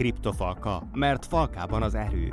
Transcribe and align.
Kriptofalka, 0.00 0.88
mert 0.92 1.26
falkában 1.26 1.82
az 1.82 1.94
erő. 1.94 2.32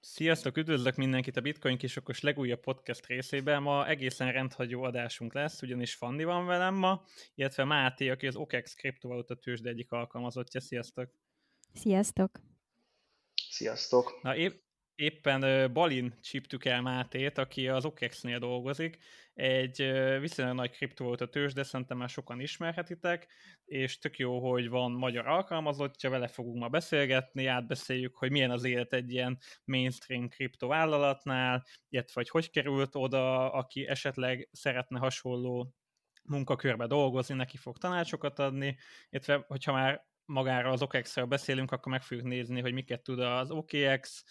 Sziasztok, 0.00 0.56
üdvözlök 0.56 0.96
mindenkit 0.96 1.36
a 1.36 1.40
Bitcoin 1.40 1.78
kisokos 1.78 2.20
legújabb 2.20 2.60
podcast 2.60 3.06
részében. 3.06 3.62
Ma 3.62 3.88
egészen 3.88 4.32
rendhagyó 4.32 4.82
adásunk 4.82 5.34
lesz, 5.34 5.62
ugyanis 5.62 5.94
Fanni 5.94 6.24
van 6.24 6.46
velem 6.46 6.74
ma, 6.74 7.04
illetve 7.34 7.64
Máté, 7.64 8.08
aki 8.08 8.26
az 8.26 8.36
OKEX 8.36 8.74
kriptovaluta 8.74 9.34
tőzsde 9.34 9.68
egyik 9.68 9.92
alkalmazottja. 9.92 10.60
Sziasztok! 10.60 11.10
Sziasztok! 11.72 12.40
Sziasztok! 13.50 14.18
Na, 14.22 14.36
épp, 14.36 14.62
éppen 14.98 15.72
Balin 15.72 16.14
csíptük 16.20 16.64
el 16.64 16.82
Mátét, 16.82 17.38
aki 17.38 17.68
az 17.68 17.84
OKEX-nél 17.84 18.38
dolgozik, 18.38 18.98
egy 19.34 19.76
viszonylag 20.20 20.54
nagy 20.54 20.70
kriptovaluta 20.70 21.28
tőzs, 21.28 21.52
de 21.52 21.62
szerintem 21.62 21.98
már 21.98 22.08
sokan 22.08 22.40
ismerhetitek, 22.40 23.26
és 23.64 23.98
tök 23.98 24.18
jó, 24.18 24.50
hogy 24.50 24.68
van 24.68 24.92
magyar 24.92 25.26
alkalmazottja, 25.26 26.10
vele 26.10 26.28
fogunk 26.28 26.58
ma 26.58 26.68
beszélgetni, 26.68 27.46
átbeszéljük, 27.46 28.16
hogy 28.16 28.30
milyen 28.30 28.50
az 28.50 28.64
élet 28.64 28.92
egy 28.92 29.12
ilyen 29.12 29.38
mainstream 29.64 30.28
kriptovállalatnál, 30.28 31.66
illetve 31.88 32.12
hogy 32.14 32.28
hogy 32.28 32.50
került 32.50 32.94
oda, 32.94 33.52
aki 33.52 33.86
esetleg 33.86 34.48
szeretne 34.52 34.98
hasonló 34.98 35.74
munkakörbe 36.22 36.86
dolgozni, 36.86 37.34
neki 37.34 37.56
fog 37.56 37.78
tanácsokat 37.78 38.38
adni, 38.38 38.78
illetve 39.10 39.44
hogyha 39.48 39.72
már 39.72 40.06
magára 40.24 40.70
az 40.70 40.82
OKEX-ről 40.82 41.24
beszélünk, 41.24 41.72
akkor 41.72 41.92
meg 41.92 42.02
fogjuk 42.02 42.26
nézni, 42.26 42.60
hogy 42.60 42.72
miket 42.72 43.02
tud 43.02 43.18
az 43.20 43.50
OKX, 43.50 44.24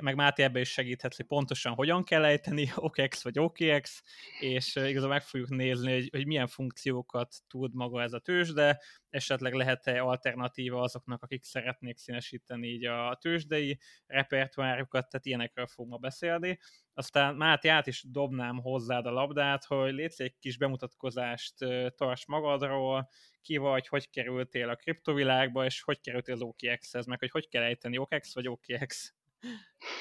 meg 0.00 0.14
Máté 0.14 0.42
ebbe 0.42 0.60
is 0.60 0.70
segíthetsz, 0.70 1.16
hogy 1.16 1.26
pontosan 1.26 1.74
hogyan 1.74 2.04
kell 2.04 2.24
ejteni 2.24 2.72
OKEX 2.76 3.22
vagy 3.22 3.38
OKX, 3.38 4.02
és 4.40 4.76
igazából 4.76 5.08
meg 5.08 5.22
fogjuk 5.22 5.48
nézni, 5.48 5.92
hogy, 5.92 6.08
hogy 6.10 6.26
milyen 6.26 6.46
funkciókat 6.46 7.34
tud 7.48 7.74
maga 7.74 8.02
ez 8.02 8.12
a 8.12 8.18
tőzsde, 8.18 8.80
esetleg 9.10 9.52
lehet-e 9.52 10.00
alternatíva 10.00 10.80
azoknak, 10.80 11.22
akik 11.22 11.44
szeretnék 11.44 11.96
színesíteni 11.96 12.68
így 12.68 12.84
a 12.84 13.18
tőzsdei 13.20 13.78
repertoárjukat, 14.06 15.08
tehát 15.08 15.26
ilyenekről 15.26 15.66
fogunk 15.66 15.92
ma 15.92 15.98
beszélni. 15.98 16.58
Aztán 16.94 17.34
Máté 17.34 17.68
át 17.68 17.86
is 17.86 18.04
dobnám 18.08 18.56
hozzád 18.56 19.06
a 19.06 19.10
labdát, 19.10 19.64
hogy 19.64 19.92
létsz 19.92 20.20
egy 20.20 20.34
kis 20.38 20.58
bemutatkozást 20.58 21.54
tarts 21.96 22.26
magadról, 22.26 23.08
ki 23.42 23.56
vagy, 23.56 23.88
hogy 23.88 24.10
kerültél 24.10 24.68
a 24.68 24.76
kriptovilágba, 24.76 25.64
és 25.64 25.82
hogy 25.82 26.00
kerültél 26.00 26.34
az 26.34 26.42
OKX-hez, 26.42 27.06
meg 27.06 27.18
hogy 27.18 27.30
hogy 27.30 27.48
kell 27.48 27.62
ejteni 27.62 27.98
OKX 27.98 28.34
vagy 28.34 28.48
OKX. 28.48 29.14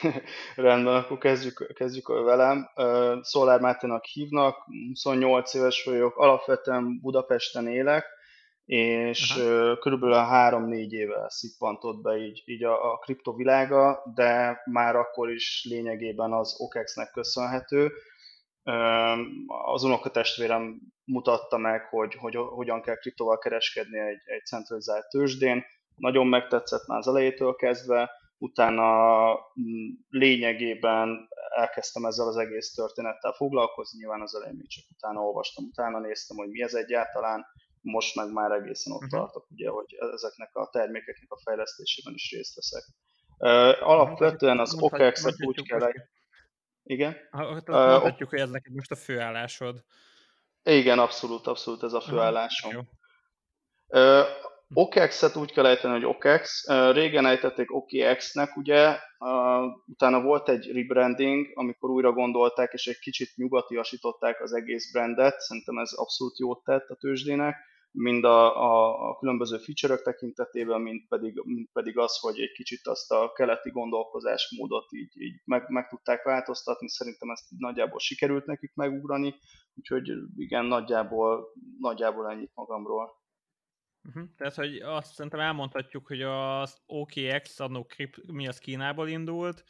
Rendben, 0.56 0.96
akkor 0.96 1.18
kezdjük, 1.18 1.72
kezdjük 1.76 2.08
velem. 2.08 2.70
Szolár 3.22 3.60
Máténak 3.60 4.06
hívnak, 4.06 4.58
28 4.90 5.54
éves 5.54 5.84
vagyok, 5.84 6.18
alapvetően 6.18 7.00
Budapesten 7.02 7.68
élek, 7.68 8.06
és 8.66 9.36
Aha. 9.36 9.78
körülbelül 9.78 10.16
a 10.16 10.28
3-4 10.28 10.90
éve 10.90 11.26
szippantott 11.28 12.02
be 12.02 12.18
így, 12.18 12.42
így 12.46 12.64
a, 12.64 12.94
a 12.94 12.98
kriptovilága, 12.98 14.12
de 14.16 14.62
már 14.72 14.96
akkor 14.96 15.32
is 15.32 15.66
lényegében 15.70 16.34
az 16.34 16.56
OKEX-nek 16.60 17.12
köszönhető. 17.12 17.92
Az 19.66 19.84
unokatestvérem 19.84 20.80
mutatta 21.06 21.58
meg, 21.58 21.86
hogy, 21.90 22.16
hogy 22.16 22.36
hogyan 22.36 22.82
kell 22.82 22.96
kriptoval 22.96 23.38
kereskedni 23.38 24.00
egy, 24.00 24.22
egy 24.26 24.46
centralizált 24.46 25.10
tőzsdén. 25.10 25.64
Nagyon 25.96 26.28
megtetszett 26.28 26.88
már 26.88 26.98
az 26.98 27.08
elejétől 27.08 27.56
kezdve, 27.56 28.12
utána 28.44 29.34
mm, 29.34 29.90
lényegében 30.10 31.28
elkezdtem 31.56 32.06
ezzel 32.06 32.28
az 32.28 32.38
egész 32.38 32.74
történettel 32.74 33.32
foglalkozni, 33.32 33.98
nyilván 33.98 34.22
az 34.22 34.36
elején 34.36 34.56
még 34.56 34.68
csak 34.68 34.84
utána 34.96 35.20
olvastam, 35.20 35.66
utána 35.66 36.00
néztem, 36.00 36.38
hogy 36.38 36.50
mi 36.50 36.62
ez 36.62 36.74
egyáltalán, 36.74 37.46
most 37.82 38.16
meg 38.16 38.32
már 38.32 38.52
egészen 38.52 38.94
ott 38.94 39.04
uh-huh. 39.04 39.20
tartok, 39.20 39.48
ugye, 39.52 39.70
hogy 39.70 39.98
ezeknek 40.14 40.56
a 40.56 40.70
termékeknek 40.72 41.32
a 41.32 41.40
fejlesztésében 41.44 42.14
is 42.14 42.32
részt 42.32 42.56
veszek. 42.56 42.84
Uh, 43.38 43.90
alapvetően 43.90 44.60
az 44.60 44.82
OKEX-et 44.82 45.36
úgy 45.46 45.68
kell... 45.68 45.92
Igen? 46.84 47.16
Hát 47.32 47.68
mondhatjuk, 47.68 48.30
hogy 48.30 48.40
ez 48.40 48.50
neked 48.50 48.74
most 48.74 48.92
a 48.92 48.96
főállásod. 48.96 49.84
Igen, 50.64 51.00
abszolút, 51.00 51.48
abszolút 51.48 51.84
ez 51.84 51.94
a 51.94 52.02
főállásom. 52.02 52.90
OKEX-et 54.74 55.36
úgy 55.36 55.52
kell 55.52 55.66
ejteni, 55.66 55.94
hogy 55.94 56.06
OKEX. 56.06 56.66
Régen 56.92 57.26
ejtették 57.26 57.74
OKEX-nek, 57.74 58.58
ugye, 58.58 58.98
utána 59.86 60.22
volt 60.22 60.50
egy 60.50 60.72
rebranding, 60.72 61.48
amikor 61.54 61.90
újra 61.90 62.12
gondolták, 62.12 62.74
és 62.74 62.88
egy 62.88 63.00
kicsit 63.00 63.36
nyugatiasították 63.36 64.42
az 64.42 64.54
egész 64.54 64.92
brandet, 64.92 65.40
szerintem 65.40 65.78
ez 65.78 65.92
abszolút 65.92 66.40
jót 66.40 66.64
tett 66.64 66.90
a 66.90 66.96
tőzsdének, 66.96 67.56
mind 67.92 68.24
a, 68.24 68.64
a, 68.64 69.10
a 69.10 69.18
különböző 69.18 69.58
feature-ök 69.58 70.02
tekintetében, 70.02 70.82
mind 70.82 71.02
pedig, 71.08 71.42
mind 71.44 71.68
pedig 71.74 71.98
az, 71.98 72.20
hogy 72.20 72.40
egy 72.40 72.52
kicsit 72.52 72.88
azt 72.88 73.12
a 73.12 73.32
keleti 73.36 73.70
gondolkozásmódot 73.70 74.92
így, 74.92 75.22
így 75.22 75.42
meg, 75.46 75.70
meg 75.70 75.88
tudták 75.88 76.24
változtatni, 76.24 76.90
szerintem 76.90 77.30
ezt 77.30 77.46
nagyjából 77.58 78.00
sikerült 78.00 78.46
nekik 78.46 78.72
megugrani, 78.76 79.36
úgyhogy 79.76 80.12
igen, 80.36 80.66
nagyjából, 80.66 81.54
nagyjából 81.80 82.30
ennyit 82.30 82.52
magamról. 82.54 83.23
Uh-huh. 84.08 84.24
Tehát, 84.38 84.56
hogy 84.56 84.76
azt 84.76 85.14
szerintem 85.14 85.40
elmondhatjuk, 85.40 86.08
hogy 86.08 86.22
az 86.22 86.78
OKX 86.86 87.60
adnó 87.60 87.88
mi 88.28 88.48
az 88.48 88.58
Kínából 88.58 89.10
indult, 89.10 89.64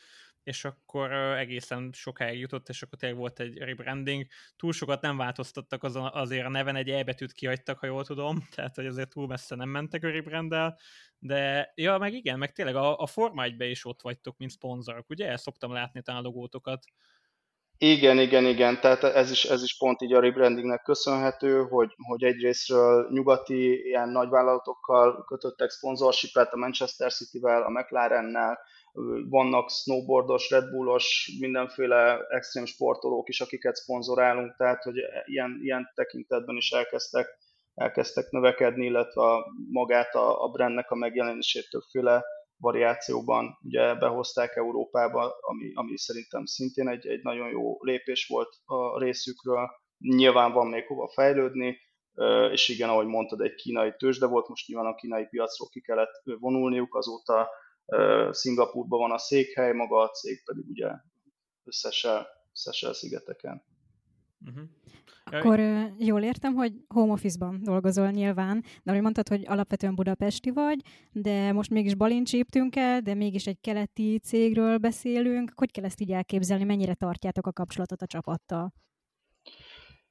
és 0.44 0.66
akkor 0.66 1.11
egészen 1.13 1.89
sokáig 1.94 2.39
jutott, 2.39 2.69
és 2.69 2.81
akkor 2.81 2.97
tényleg 2.97 3.19
volt 3.19 3.39
egy 3.39 3.57
rebranding. 3.57 4.25
Túl 4.55 4.73
sokat 4.73 5.01
nem 5.01 5.17
változtattak 5.17 5.83
azon, 5.83 6.09
azért 6.13 6.45
a 6.45 6.49
neven, 6.49 6.75
egy 6.75 6.89
E 6.89 7.03
betűt 7.03 7.31
kihagytak, 7.31 7.79
ha 7.79 7.85
jól 7.85 8.05
tudom, 8.05 8.43
tehát 8.55 8.75
hogy 8.75 8.85
azért 8.85 9.09
túl 9.09 9.27
messze 9.27 9.55
nem 9.55 9.69
mentek 9.69 10.03
a 10.03 10.09
rebranddel, 10.09 10.79
de 11.19 11.72
ja, 11.75 11.97
meg 11.97 12.13
igen, 12.13 12.38
meg 12.38 12.51
tényleg 12.51 12.75
a, 12.75 12.97
a 12.97 13.05
Forma 13.05 13.43
1 13.43 13.61
is 13.61 13.85
ott 13.85 14.01
vagytok, 14.01 14.38
mint 14.38 14.51
szponzorok, 14.51 15.09
ugye? 15.09 15.27
El 15.27 15.38
szoktam 15.38 15.72
látni 15.72 16.01
talán 16.01 16.19
a 16.19 16.23
logótokat. 16.23 16.85
Igen, 17.85 18.19
igen, 18.19 18.45
igen, 18.45 18.79
tehát 18.79 19.03
ez 19.03 19.31
is, 19.31 19.45
ez 19.45 19.63
is 19.63 19.77
pont 19.77 20.01
így 20.01 20.13
a 20.13 20.19
rebrandingnek 20.19 20.81
köszönhető, 20.81 21.61
hogy, 21.61 21.94
hogy 21.97 22.23
egyrésztről 22.23 23.07
nyugati 23.11 23.85
ilyen 23.85 24.09
nagyvállalatokkal 24.09 25.23
kötöttek 25.23 25.69
sponsorshipet 25.69 26.53
a 26.53 26.57
Manchester 26.57 27.11
City-vel, 27.11 27.63
a 27.63 27.69
McLarennel, 27.69 28.59
vannak 29.29 29.69
snowboardos, 29.69 30.49
Red 30.49 30.69
Bullos, 30.69 31.31
mindenféle 31.39 32.19
extrém 32.29 32.66
sportolók 32.66 33.29
is, 33.29 33.41
akiket 33.41 33.75
szponzorálunk, 33.75 34.55
tehát 34.55 34.83
hogy 34.83 34.95
ilyen, 35.25 35.59
ilyen 35.61 35.91
tekintetben 35.95 36.55
is 36.55 36.72
elkezdtek, 36.72 37.27
elkezdtek 37.75 38.29
növekedni, 38.29 38.85
illetve 38.85 39.22
magát 39.72 40.16
a, 40.16 40.43
a 40.43 40.47
brandnek 40.47 40.91
a 40.91 40.95
megjelenését 40.95 41.69
többféle 41.69 42.23
variációban 42.63 43.57
ugye 43.62 43.96
behozták 43.96 44.56
Európába, 44.56 45.38
ami, 45.41 45.72
ami 45.74 45.97
szerintem 45.97 46.46
szintén 46.46 46.88
egy, 46.88 47.07
egy 47.07 47.24
nagyon 47.24 47.50
jó 47.50 47.84
lépés 47.84 48.28
volt 48.28 48.50
a 48.66 49.00
részükről. 49.00 49.69
Nyilván 49.97 50.51
van 50.51 50.68
még 50.68 50.85
hova 50.85 51.07
fejlődni, 51.07 51.78
és 52.52 52.69
igen, 52.69 52.90
ahogy 52.90 53.06
mondtad, 53.06 53.41
egy 53.41 53.56
kínai 53.56 53.94
tőzsde 53.97 54.25
volt, 54.25 54.47
most 54.47 54.68
nyilván 54.68 54.85
a 54.85 54.96
kínai 54.96 55.25
piacról 55.25 55.69
ki 55.69 55.81
kellett 55.81 56.22
vonulniuk, 56.23 56.96
azóta 56.96 57.50
Szingapurban 58.29 59.00
van 59.00 59.12
a 59.12 59.18
székhely, 59.18 59.73
maga 59.73 60.02
a 60.02 60.09
cég 60.09 60.44
pedig 60.44 60.66
ugye 60.69 60.90
összesen, 61.63 62.25
összesen 62.52 62.94
szigeteken. 62.94 63.63
Uh-huh. 64.47 64.63
Akkor 65.23 65.59
jól 65.97 66.21
értem, 66.21 66.53
hogy 66.53 66.73
home 66.87 67.11
office-ban 67.11 67.59
dolgozol 67.63 68.09
nyilván, 68.09 68.63
de 68.83 68.91
ahogy 68.91 69.01
mondtad, 69.01 69.27
hogy 69.27 69.43
alapvetően 69.47 69.95
budapesti 69.95 70.49
vagy, 70.49 70.81
de 71.11 71.51
most 71.51 71.69
mégis 71.69 71.95
balincsíptünk 71.95 72.75
el, 72.75 73.01
de 73.01 73.13
mégis 73.13 73.47
egy 73.47 73.61
keleti 73.61 74.19
cégről 74.23 74.77
beszélünk. 74.77 75.51
Hogy 75.55 75.71
kell 75.71 75.83
ezt 75.83 76.01
így 76.01 76.11
elképzelni, 76.11 76.63
mennyire 76.63 76.93
tartjátok 76.93 77.47
a 77.47 77.51
kapcsolatot 77.51 78.01
a 78.01 78.05
csapattal? 78.05 78.73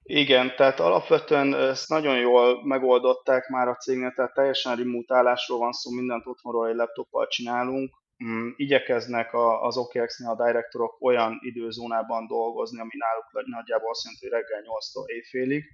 Igen, 0.03 0.57
tehát 0.57 0.81
alapvetően 0.81 1.55
ezt 1.55 1.89
nagyon 1.89 2.19
jól 2.19 2.67
megoldották 2.67 3.49
már 3.49 3.69
a 3.69 3.77
cégnél, 3.77 4.13
tehát 4.13 4.35
teljesen 4.35 4.77
remote 4.77 5.15
állásról 5.15 5.59
van 5.59 5.73
szó, 5.73 5.91
mindent 5.91 6.27
otthonról 6.27 6.69
egy 6.69 6.75
laptoppal 6.75 7.27
csinálunk, 7.27 8.02
Mm, 8.25 8.51
igyekeznek 8.57 9.35
az 9.61 9.77
OKX-nél 9.77 10.31
a 10.31 10.45
direktorok 10.45 10.97
olyan 11.01 11.39
időzónában 11.41 12.27
dolgozni, 12.27 12.81
ami 12.81 12.91
náluk 12.97 13.49
nagyjából 13.49 13.91
azt 13.91 14.05
jelenti, 14.05 14.29
hogy 14.29 14.39
reggel 14.39 14.63
8-tól 14.63 15.07
éjfélig, 15.07 15.65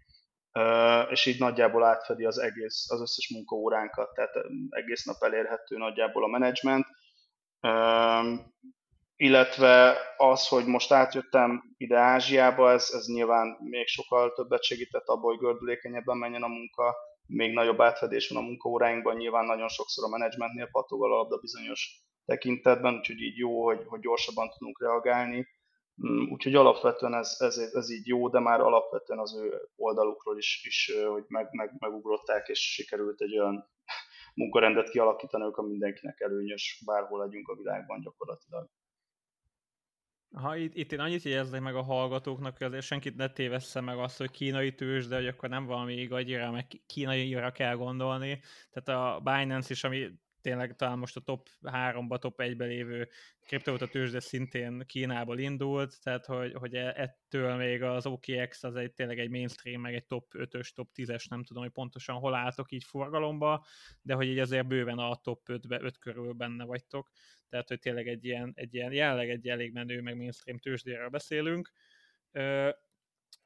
és 1.10 1.26
így 1.26 1.38
nagyjából 1.38 1.84
átfedi 1.84 2.24
az 2.24 2.38
egész, 2.38 2.90
az 2.90 3.00
összes 3.00 3.30
munkaóránkat, 3.34 4.14
tehát 4.14 4.34
egész 4.70 5.04
nap 5.04 5.22
elérhető 5.22 5.76
nagyjából 5.76 6.24
a 6.24 6.26
menedzsment. 6.26 6.86
Illetve 9.16 9.96
az, 10.16 10.48
hogy 10.48 10.66
most 10.66 10.92
átjöttem 10.92 11.62
ide 11.76 11.98
Ázsiába, 11.98 12.70
ez, 12.70 12.90
ez 12.92 13.06
nyilván 13.06 13.56
még 13.60 13.86
sokkal 13.86 14.32
többet 14.32 14.62
segített 14.62 15.06
abból, 15.06 15.30
hogy 15.30 15.40
gördülékenyebben 15.40 16.16
menjen 16.16 16.42
a 16.42 16.48
munka, 16.48 16.96
még 17.26 17.52
nagyobb 17.52 17.80
átfedés 17.80 18.28
van 18.28 18.42
a 18.42 18.46
munkaóráinkban, 18.46 19.16
nyilván 19.16 19.44
nagyon 19.44 19.68
sokszor 19.68 20.04
a 20.04 20.08
menedzsmentnél 20.08 20.68
patog 20.70 21.04
a 21.04 21.06
labda 21.06 21.36
bizonyos 21.36 22.07
tekintetben, 22.28 22.94
úgyhogy 22.94 23.20
így 23.20 23.36
jó, 23.36 23.64
hogy, 23.64 23.84
hogy 23.86 24.00
gyorsabban 24.00 24.48
tudunk 24.48 24.80
reagálni. 24.80 25.46
Mm, 26.06 26.30
úgyhogy 26.30 26.54
alapvetően 26.54 27.14
ez, 27.14 27.36
ez, 27.38 27.58
ez 27.58 27.90
így 27.90 28.06
jó, 28.06 28.28
de 28.28 28.38
már 28.38 28.60
alapvetően 28.60 29.18
az 29.18 29.36
ő 29.42 29.68
oldalukról 29.76 30.38
is, 30.38 30.62
is 30.64 30.92
hogy 31.06 31.24
meg, 31.28 31.48
meg, 31.50 31.74
megugrották, 31.78 32.48
és 32.48 32.72
sikerült 32.72 33.20
egy 33.20 33.38
olyan 33.38 33.70
munkarendet 34.40 34.90
kialakítani, 34.90 35.44
akkor 35.44 35.68
mindenkinek 35.68 36.20
előnyös, 36.20 36.82
bárhol 36.86 37.18
legyünk 37.18 37.48
a 37.48 37.56
világban 37.56 38.00
gyakorlatilag. 38.00 38.68
Ha 40.34 40.56
itt, 40.56 40.74
itt 40.74 40.92
én 40.92 41.00
annyit 41.00 41.22
jegyeznék 41.22 41.60
meg 41.60 41.74
a 41.74 41.82
hallgatóknak, 41.82 42.56
hogy 42.58 42.66
azért 42.66 42.84
senkit 42.84 43.16
ne 43.16 43.28
tévessze 43.28 43.80
meg 43.80 43.98
azt, 43.98 44.18
hogy 44.18 44.30
kínai 44.30 44.74
tőzs, 44.74 45.06
de 45.06 45.16
hogy 45.16 45.26
akkor 45.26 45.48
nem 45.48 45.66
valami 45.66 46.06
gagyira, 46.06 46.50
meg 46.50 46.66
kínai 46.86 47.36
kell 47.52 47.74
gondolni. 47.74 48.40
Tehát 48.70 49.16
a 49.16 49.20
Binance 49.20 49.72
is, 49.72 49.84
ami 49.84 50.10
tényleg 50.40 50.76
talán 50.76 50.98
most 50.98 51.16
a 51.16 51.20
top 51.20 51.48
3-ba, 51.62 52.18
top 52.18 52.42
1-be 52.42 52.64
lévő 52.64 53.08
kriptovaluta 53.46 53.86
tőzsde 53.86 54.20
szintén 54.20 54.82
Kínából 54.86 55.38
indult, 55.38 56.02
tehát 56.02 56.26
hogy, 56.26 56.52
hogy 56.54 56.74
e, 56.74 56.92
ettől 56.96 57.56
még 57.56 57.82
az 57.82 58.06
OKX 58.06 58.64
az 58.64 58.76
egy 58.76 58.92
tényleg 58.92 59.18
egy 59.18 59.30
mainstream, 59.30 59.80
meg 59.80 59.94
egy 59.94 60.06
top 60.06 60.32
5-ös, 60.38 60.72
top 60.72 60.88
10-es, 60.94 61.28
nem 61.28 61.44
tudom, 61.44 61.62
hogy 61.62 61.72
pontosan 61.72 62.16
hol 62.16 62.34
álltok 62.34 62.72
így 62.72 62.84
forgalomba, 62.84 63.64
de 64.02 64.14
hogy 64.14 64.26
így 64.26 64.38
azért 64.38 64.66
bőven 64.66 64.98
a 64.98 65.16
top 65.16 65.40
5-be, 65.46 65.80
5 65.80 65.98
körül 65.98 66.32
benne 66.32 66.64
vagytok, 66.64 67.10
tehát 67.48 67.68
hogy 67.68 67.78
tényleg 67.78 68.08
egy 68.08 68.24
ilyen, 68.24 68.52
egy 68.54 68.74
ilyen 68.74 68.92
jelenleg 68.92 69.30
egy 69.30 69.48
elég 69.48 69.72
menő, 69.72 70.00
meg 70.00 70.16
mainstream 70.16 70.58
tőzsdéről 70.58 71.08
beszélünk 71.08 71.72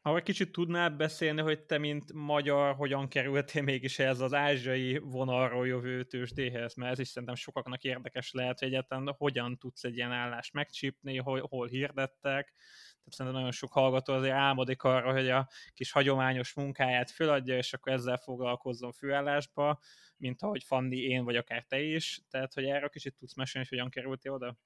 ha 0.02 0.16
egy 0.16 0.22
kicsit 0.22 0.52
tudnál 0.52 0.90
beszélni, 0.90 1.40
hogy 1.40 1.60
te, 1.60 1.78
mint 1.78 2.12
magyar, 2.12 2.74
hogyan 2.74 3.08
kerültél 3.08 3.62
mégis 3.62 3.98
ez 3.98 4.20
az 4.20 4.34
ázsiai 4.34 4.98
vonalról 4.98 5.66
jövő 5.66 6.04
tőzsdéhez, 6.04 6.74
mert 6.74 6.92
ez 6.92 6.98
is 6.98 7.08
szerintem 7.08 7.34
sokaknak 7.34 7.82
érdekes 7.82 8.32
lehet, 8.32 8.58
hogy 8.58 8.68
egyáltalán 8.68 9.14
hogyan 9.18 9.58
tudsz 9.58 9.84
egy 9.84 9.96
ilyen 9.96 10.12
állást 10.12 10.52
megcsípni, 10.52 11.16
hol, 11.16 11.46
hol 11.48 11.66
hirdettek, 11.66 12.54
tehát 13.02 13.16
szerintem 13.16 13.40
nagyon 13.40 13.52
sok 13.52 13.72
hallgató 13.72 14.12
azért 14.12 14.34
álmodik 14.34 14.82
arra, 14.82 15.12
hogy 15.12 15.28
a 15.28 15.48
kis 15.74 15.92
hagyományos 15.92 16.54
munkáját 16.54 17.10
föladja, 17.10 17.56
és 17.56 17.72
akkor 17.72 17.92
ezzel 17.92 18.16
foglalkozzon 18.16 18.92
főállásba, 18.92 19.80
mint 20.16 20.42
ahogy 20.42 20.62
Fanni, 20.64 20.96
én, 20.96 21.24
vagy 21.24 21.36
akár 21.36 21.64
te 21.64 21.80
is. 21.80 22.20
Tehát, 22.30 22.54
hogy 22.54 22.64
erre 22.64 22.88
kicsit 22.88 23.14
tudsz 23.14 23.34
mesélni, 23.34 23.66
hogy 23.68 23.78
hogyan 23.78 23.92
kerültél 23.92 24.32
oda? 24.32 24.56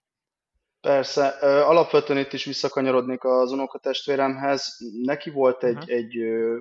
Persze, 0.87 1.29
alapvetően 1.65 2.19
itt 2.19 2.33
is 2.33 2.45
visszakanyarodnék 2.45 3.25
az 3.25 3.53
unokatestvéremhez. 3.53 4.77
Neki 5.03 5.31
volt 5.31 5.65
egy, 5.65 5.77
uh-huh. 5.77 5.95
egy 5.95 6.17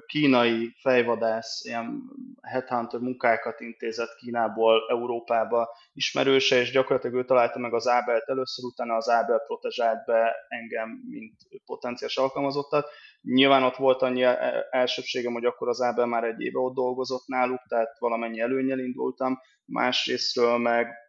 kínai 0.06 0.76
fejvadász, 0.82 1.66
ilyen 1.66 2.04
headhunter 2.42 3.00
munkákat 3.00 3.60
intézett 3.60 4.16
Kínából 4.16 4.82
Európába 4.90 5.70
ismerőse, 5.94 6.60
és 6.60 6.72
gyakorlatilag 6.72 7.16
ő 7.16 7.26
találta 7.26 7.60
meg 7.60 7.74
az 7.74 7.88
Ábelt 7.88 8.30
először, 8.30 8.66
utána 8.66 8.96
az 8.96 9.10
Ábel 9.10 9.40
protezsált 9.40 10.06
be 10.06 10.36
engem, 10.48 10.90
mint 11.10 11.34
potenciális 11.66 12.18
alkalmazottat. 12.18 12.90
Nyilván 13.22 13.64
ott 13.64 13.76
volt 13.76 14.02
annyi 14.02 14.24
e, 14.24 14.68
elsőbségem, 14.70 15.34
hogy 15.34 15.46
akkor 15.46 15.68
az 15.68 15.82
Ábel 15.82 16.06
már 16.06 16.24
egy 16.24 16.42
éve 16.42 16.60
ott 16.60 16.76
dolgozott 16.76 17.28
náluk, 17.28 17.62
tehát 17.68 18.00
valamennyi 18.00 18.40
előnyel 18.40 18.80
indultam. 18.80 19.40
Másrésztről 19.66 20.58
meg 20.58 21.05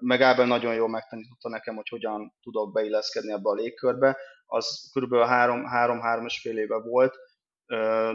meg 0.00 0.20
Ábel 0.20 0.46
nagyon 0.46 0.74
jól 0.74 0.88
megtanította 0.88 1.48
nekem, 1.48 1.74
hogy 1.74 1.88
hogyan 1.88 2.34
tudok 2.42 2.72
beilleszkedni 2.72 3.32
ebbe 3.32 3.48
a 3.48 3.54
légkörbe. 3.54 4.16
Az 4.46 4.90
kb. 4.94 5.14
három-három 5.68 6.24
és 6.24 6.40
fél 6.40 6.58
éve 6.58 6.76
volt. 6.76 7.16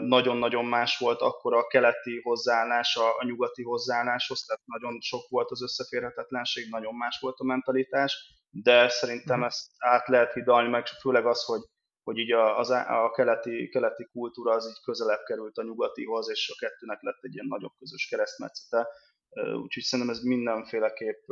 Nagyon-nagyon 0.02 0.66
más 0.66 0.98
volt 0.98 1.22
akkor 1.22 1.56
a 1.56 1.68
keleti 1.68 2.22
hozzáállás 2.22 2.96
a, 2.96 3.18
a 3.18 3.26
nyugati 3.26 3.64
hozzáálláshoz, 3.64 4.46
tehát 4.46 4.62
nagyon 4.66 4.98
sok 5.00 5.30
volt 5.30 5.52
az 5.52 5.62
összeférhetetlenség, 5.62 6.70
nagyon 6.70 6.96
más 6.96 7.20
volt 7.20 7.40
a 7.40 7.44
mentalitás, 7.44 8.42
de 8.50 8.90
szerintem 8.90 9.38
mhm. 9.38 9.48
ezt 9.48 9.68
át 9.78 10.08
lehet 10.08 10.34
hidalni, 10.34 10.70
meg 10.70 10.86
főleg 10.86 11.26
az, 11.26 11.44
hogy, 11.44 11.62
hogy 12.04 12.18
így 12.18 12.32
a, 12.32 12.58
az, 12.58 12.70
a 12.70 13.12
keleti, 13.16 13.70
keleti 13.70 14.08
kultúra 14.12 14.54
az 14.54 14.68
így 14.68 14.82
közelebb 14.84 15.24
került 15.24 15.58
a 15.58 15.64
nyugatihoz, 15.64 16.30
és 16.30 16.54
a 16.56 16.66
kettőnek 16.66 17.02
lett 17.02 17.20
egy 17.22 17.34
ilyen 17.34 17.48
nagyobb 17.50 17.74
közös 17.80 18.08
keresztmetszete 18.10 18.88
úgyhogy 19.36 19.84
szerintem 19.84 20.16
ez 20.16 20.24
mindenféleképp 20.24 21.24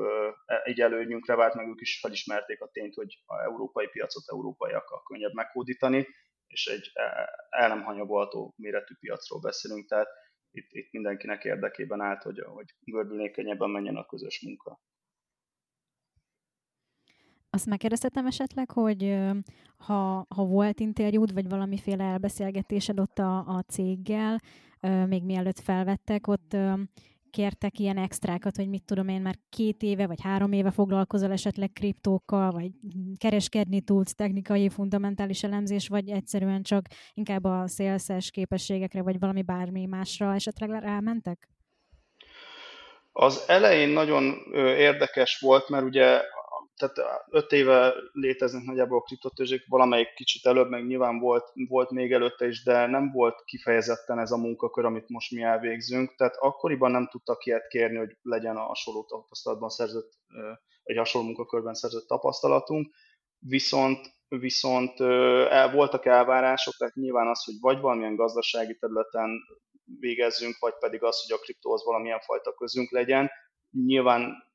egy 0.63 0.81
előnyünkre 0.81 1.35
vált, 1.35 1.53
meg 1.53 1.67
ők 1.67 1.81
is 1.81 1.99
felismerték 1.99 2.61
a 2.61 2.69
tényt, 2.71 2.95
hogy 2.95 3.23
a 3.25 3.41
európai 3.41 3.87
piacot 3.87 4.23
európaiakkal 4.27 5.03
könnyebb 5.03 5.33
meghódítani, 5.33 6.07
és 6.47 6.65
egy 6.65 6.91
el 7.49 7.67
nem 7.67 7.83
hanyagolható 7.83 8.53
méretű 8.57 8.93
piacról 8.99 9.39
beszélünk, 9.39 9.87
tehát 9.87 10.07
itt, 10.51 10.67
itt 10.71 10.91
mindenkinek 10.91 11.43
érdekében 11.43 12.01
állt, 12.01 12.23
hogy, 12.23 12.39
hogy 12.39 12.65
gördülékenyebben 12.79 13.69
menjen 13.69 13.95
a 13.95 14.05
közös 14.05 14.41
munka. 14.41 14.81
Azt 17.49 17.65
megkérdeztetem 17.65 18.25
esetleg, 18.25 18.71
hogy 18.71 19.17
ha, 19.77 20.25
ha 20.29 20.45
volt 20.45 20.79
interjúd, 20.79 21.33
vagy 21.33 21.49
valamiféle 21.49 22.03
elbeszélgetésed 22.03 22.99
ott 22.99 23.17
a, 23.17 23.37
a 23.37 23.61
céggel, 23.61 24.39
még 25.07 25.23
mielőtt 25.23 25.59
felvettek, 25.59 26.27
ott 26.27 26.55
kértek 27.31 27.79
ilyen 27.79 27.97
extrákat, 27.97 28.55
hogy 28.55 28.69
mit 28.69 28.83
tudom 28.83 29.07
én, 29.07 29.21
már 29.21 29.35
két 29.49 29.81
éve 29.81 30.07
vagy 30.07 30.21
három 30.21 30.51
éve 30.51 30.71
foglalkozol 30.71 31.31
esetleg 31.31 31.71
kriptókkal, 31.71 32.51
vagy 32.51 32.71
kereskedni 33.17 33.81
tudsz, 33.81 34.15
technikai, 34.15 34.69
fundamentális 34.69 35.43
elemzés, 35.43 35.87
vagy 35.87 36.09
egyszerűen 36.09 36.63
csak 36.63 36.85
inkább 37.13 37.43
a 37.43 37.67
szélszes 37.67 38.31
képességekre, 38.31 39.01
vagy 39.01 39.19
valami 39.19 39.41
bármi 39.41 39.85
másra 39.85 40.33
esetleg 40.33 40.69
rámentek? 40.69 41.47
Az 43.11 43.43
elején 43.47 43.89
nagyon 43.89 44.35
érdekes 44.77 45.39
volt, 45.39 45.69
mert 45.69 45.83
ugye 45.83 46.21
tehát 46.79 47.25
öt 47.29 47.51
éve 47.51 47.93
léteznek 48.11 48.63
nagyjából 48.63 48.97
a 48.97 49.01
kriptotőzsék, 49.01 49.65
valamelyik 49.67 50.13
kicsit 50.13 50.45
előbb, 50.45 50.69
meg 50.69 50.85
nyilván 50.85 51.19
volt, 51.19 51.51
volt 51.67 51.89
még 51.89 52.13
előtte 52.13 52.47
is, 52.47 52.63
de 52.63 52.85
nem 52.85 53.11
volt 53.11 53.43
kifejezetten 53.45 54.19
ez 54.19 54.31
a 54.31 54.37
munkakör, 54.37 54.85
amit 54.85 55.09
most 55.09 55.31
mi 55.31 55.41
elvégzünk. 55.41 56.15
Tehát 56.15 56.35
akkoriban 56.35 56.91
nem 56.91 57.07
tudtak 57.07 57.45
ilyet 57.45 57.67
kérni, 57.67 57.97
hogy 57.97 58.17
legyen 58.21 58.55
a 58.55 58.61
hasonló 58.61 59.03
tapasztalatban 59.03 59.69
szerzett, 59.69 60.11
egy 60.83 60.97
hasonló 60.97 61.27
munkakörben 61.27 61.73
szerzett 61.73 62.07
tapasztalatunk. 62.07 62.93
Viszont, 63.39 63.99
viszont 64.27 65.01
el, 65.49 65.71
voltak 65.71 66.05
elvárások, 66.05 66.73
tehát 66.77 66.95
nyilván 66.95 67.27
az, 67.27 67.43
hogy 67.43 67.55
vagy 67.59 67.79
valamilyen 67.79 68.15
gazdasági 68.15 68.77
területen 68.77 69.29
végezzünk, 69.99 70.55
vagy 70.59 70.73
pedig 70.79 71.03
az, 71.03 71.21
hogy 71.27 71.37
a 71.37 71.41
kriptóhoz 71.41 71.85
valamilyen 71.85 72.19
fajta 72.19 72.53
közünk 72.53 72.91
legyen. 72.91 73.29
Nyilván 73.85 74.47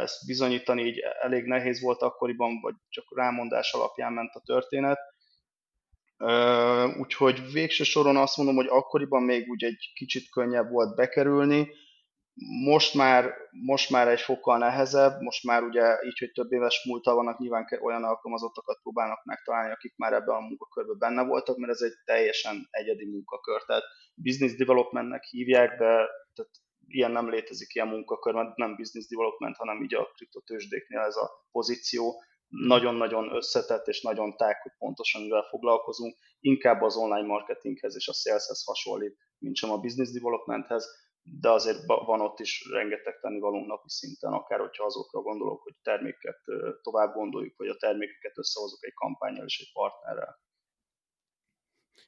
ezt 0.00 0.26
bizonyítani 0.26 0.82
így 0.82 0.98
elég 0.98 1.44
nehéz 1.44 1.80
volt 1.80 2.02
akkoriban, 2.02 2.60
vagy 2.60 2.74
csak 2.88 3.04
rámondás 3.16 3.72
alapján 3.72 4.12
ment 4.12 4.34
a 4.34 4.42
történet. 4.44 4.98
Úgyhogy 6.98 7.52
végső 7.52 7.84
soron 7.84 8.16
azt 8.16 8.36
mondom, 8.36 8.54
hogy 8.54 8.68
akkoriban 8.68 9.22
még 9.22 9.48
úgy 9.48 9.64
egy 9.64 9.92
kicsit 9.94 10.30
könnyebb 10.30 10.70
volt 10.70 10.96
bekerülni, 10.96 11.68
most 12.64 12.94
már, 12.94 13.34
most 13.50 13.90
már 13.90 14.08
egy 14.08 14.20
fokkal 14.20 14.58
nehezebb, 14.58 15.20
most 15.20 15.44
már 15.44 15.62
ugye 15.62 15.96
így, 16.04 16.18
hogy 16.18 16.32
több 16.32 16.52
éves 16.52 16.84
múltal 16.84 17.14
vannak, 17.14 17.38
nyilván 17.38 17.66
olyan 17.80 18.04
alkalmazottakat 18.04 18.78
próbálnak 18.82 19.24
megtalálni, 19.24 19.72
akik 19.72 19.96
már 19.96 20.12
ebben 20.12 20.34
a 20.34 20.40
munkakörben 20.40 20.98
benne 20.98 21.22
voltak, 21.22 21.56
mert 21.56 21.72
ez 21.72 21.80
egy 21.80 21.94
teljesen 22.04 22.68
egyedi 22.70 23.04
munkakör. 23.04 23.62
Tehát 23.62 23.84
business 24.14 24.54
developmentnek 24.54 25.22
hívják, 25.22 25.70
de 25.70 26.08
tehát 26.34 26.50
ilyen 26.86 27.10
nem 27.10 27.30
létezik, 27.30 27.74
ilyen 27.74 27.88
munkakör, 27.88 28.34
mert 28.34 28.56
nem 28.56 28.76
business 28.76 29.06
development, 29.06 29.56
hanem 29.56 29.82
így 29.82 29.94
a 29.94 30.10
kriptotősdéknél 30.14 31.00
ez 31.00 31.16
a 31.16 31.30
pozíció 31.50 32.22
nagyon-nagyon 32.48 33.34
összetett 33.34 33.86
és 33.86 34.02
nagyon 34.02 34.36
tág, 34.36 34.62
hogy 34.62 34.72
pontosan 34.78 35.22
mivel 35.22 35.42
foglalkozunk, 35.42 36.16
inkább 36.40 36.82
az 36.82 36.96
online 36.96 37.26
marketinghez 37.26 37.96
és 37.96 38.08
a 38.08 38.12
saleshez 38.12 38.64
hasonlít, 38.64 39.16
mint 39.38 39.56
sem 39.56 39.70
a 39.70 39.80
business 39.80 40.10
developmenthez, 40.10 40.84
de 41.22 41.50
azért 41.50 41.86
van 41.86 42.20
ott 42.20 42.38
is 42.38 42.68
rengeteg 42.70 43.20
tennivalónk 43.20 43.66
napi 43.66 43.88
szinten, 43.88 44.32
akár 44.32 44.60
hogyha 44.60 44.84
azokra 44.84 45.20
gondolok, 45.20 45.62
hogy 45.62 45.74
terméket 45.82 46.38
tovább 46.82 47.14
gondoljuk, 47.14 47.56
vagy 47.56 47.68
a 47.68 47.76
termékeket 47.76 48.38
összehozok 48.38 48.84
egy 48.84 48.94
kampányjal 48.94 49.46
és 49.46 49.60
egy 49.60 49.72
partnerrel. 49.72 50.40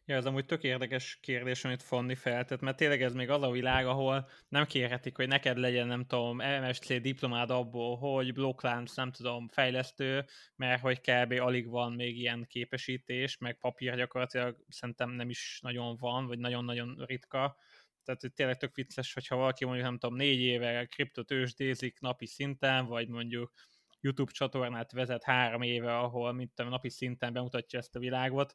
Ja, 0.04 0.16
ez 0.16 0.26
amúgy 0.26 0.44
tök 0.44 0.62
érdekes 0.62 1.18
kérdés, 1.22 1.64
amit 1.64 1.82
Fanni 1.82 2.14
feltett, 2.14 2.60
mert 2.60 2.76
tényleg 2.76 3.02
ez 3.02 3.14
még 3.14 3.30
az 3.30 3.42
a 3.42 3.50
világ, 3.50 3.86
ahol 3.86 4.28
nem 4.48 4.66
kérhetik, 4.66 5.16
hogy 5.16 5.28
neked 5.28 5.58
legyen, 5.58 5.86
nem 5.86 6.04
tudom, 6.04 6.36
MSC 6.36 7.00
diplomád 7.00 7.50
abból, 7.50 7.96
hogy 7.96 8.32
blokklánc, 8.32 8.94
nem 8.94 9.12
tudom, 9.12 9.48
fejlesztő, 9.48 10.24
mert 10.56 10.80
hogy 10.80 11.00
kb. 11.00 11.32
alig 11.32 11.68
van 11.68 11.92
még 11.92 12.18
ilyen 12.18 12.46
képesítés, 12.48 13.38
meg 13.38 13.58
papír 13.58 13.96
gyakorlatilag 13.96 14.64
szerintem 14.68 15.10
nem 15.10 15.30
is 15.30 15.58
nagyon 15.62 15.96
van, 15.96 16.26
vagy 16.26 16.38
nagyon-nagyon 16.38 17.04
ritka. 17.06 17.56
Tehát 18.04 18.20
hogy 18.20 18.32
tényleg 18.32 18.56
tök 18.56 18.74
vicces, 18.74 19.12
hogyha 19.12 19.36
valaki 19.36 19.64
mondjuk, 19.64 19.86
nem 19.86 19.98
tudom, 19.98 20.16
négy 20.16 20.40
éve 20.40 20.84
kriptot 20.86 21.30
ősdézik 21.30 22.00
napi 22.00 22.26
szinten, 22.26 22.86
vagy 22.86 23.08
mondjuk 23.08 23.52
YouTube 24.00 24.32
csatornát 24.32 24.92
vezet 24.92 25.24
három 25.24 25.62
éve, 25.62 25.98
ahol 25.98 26.32
mint 26.32 26.54
tudom, 26.54 26.70
napi 26.70 26.90
szinten 26.90 27.32
bemutatja 27.32 27.78
ezt 27.78 27.96
a 27.96 27.98
világot, 27.98 28.54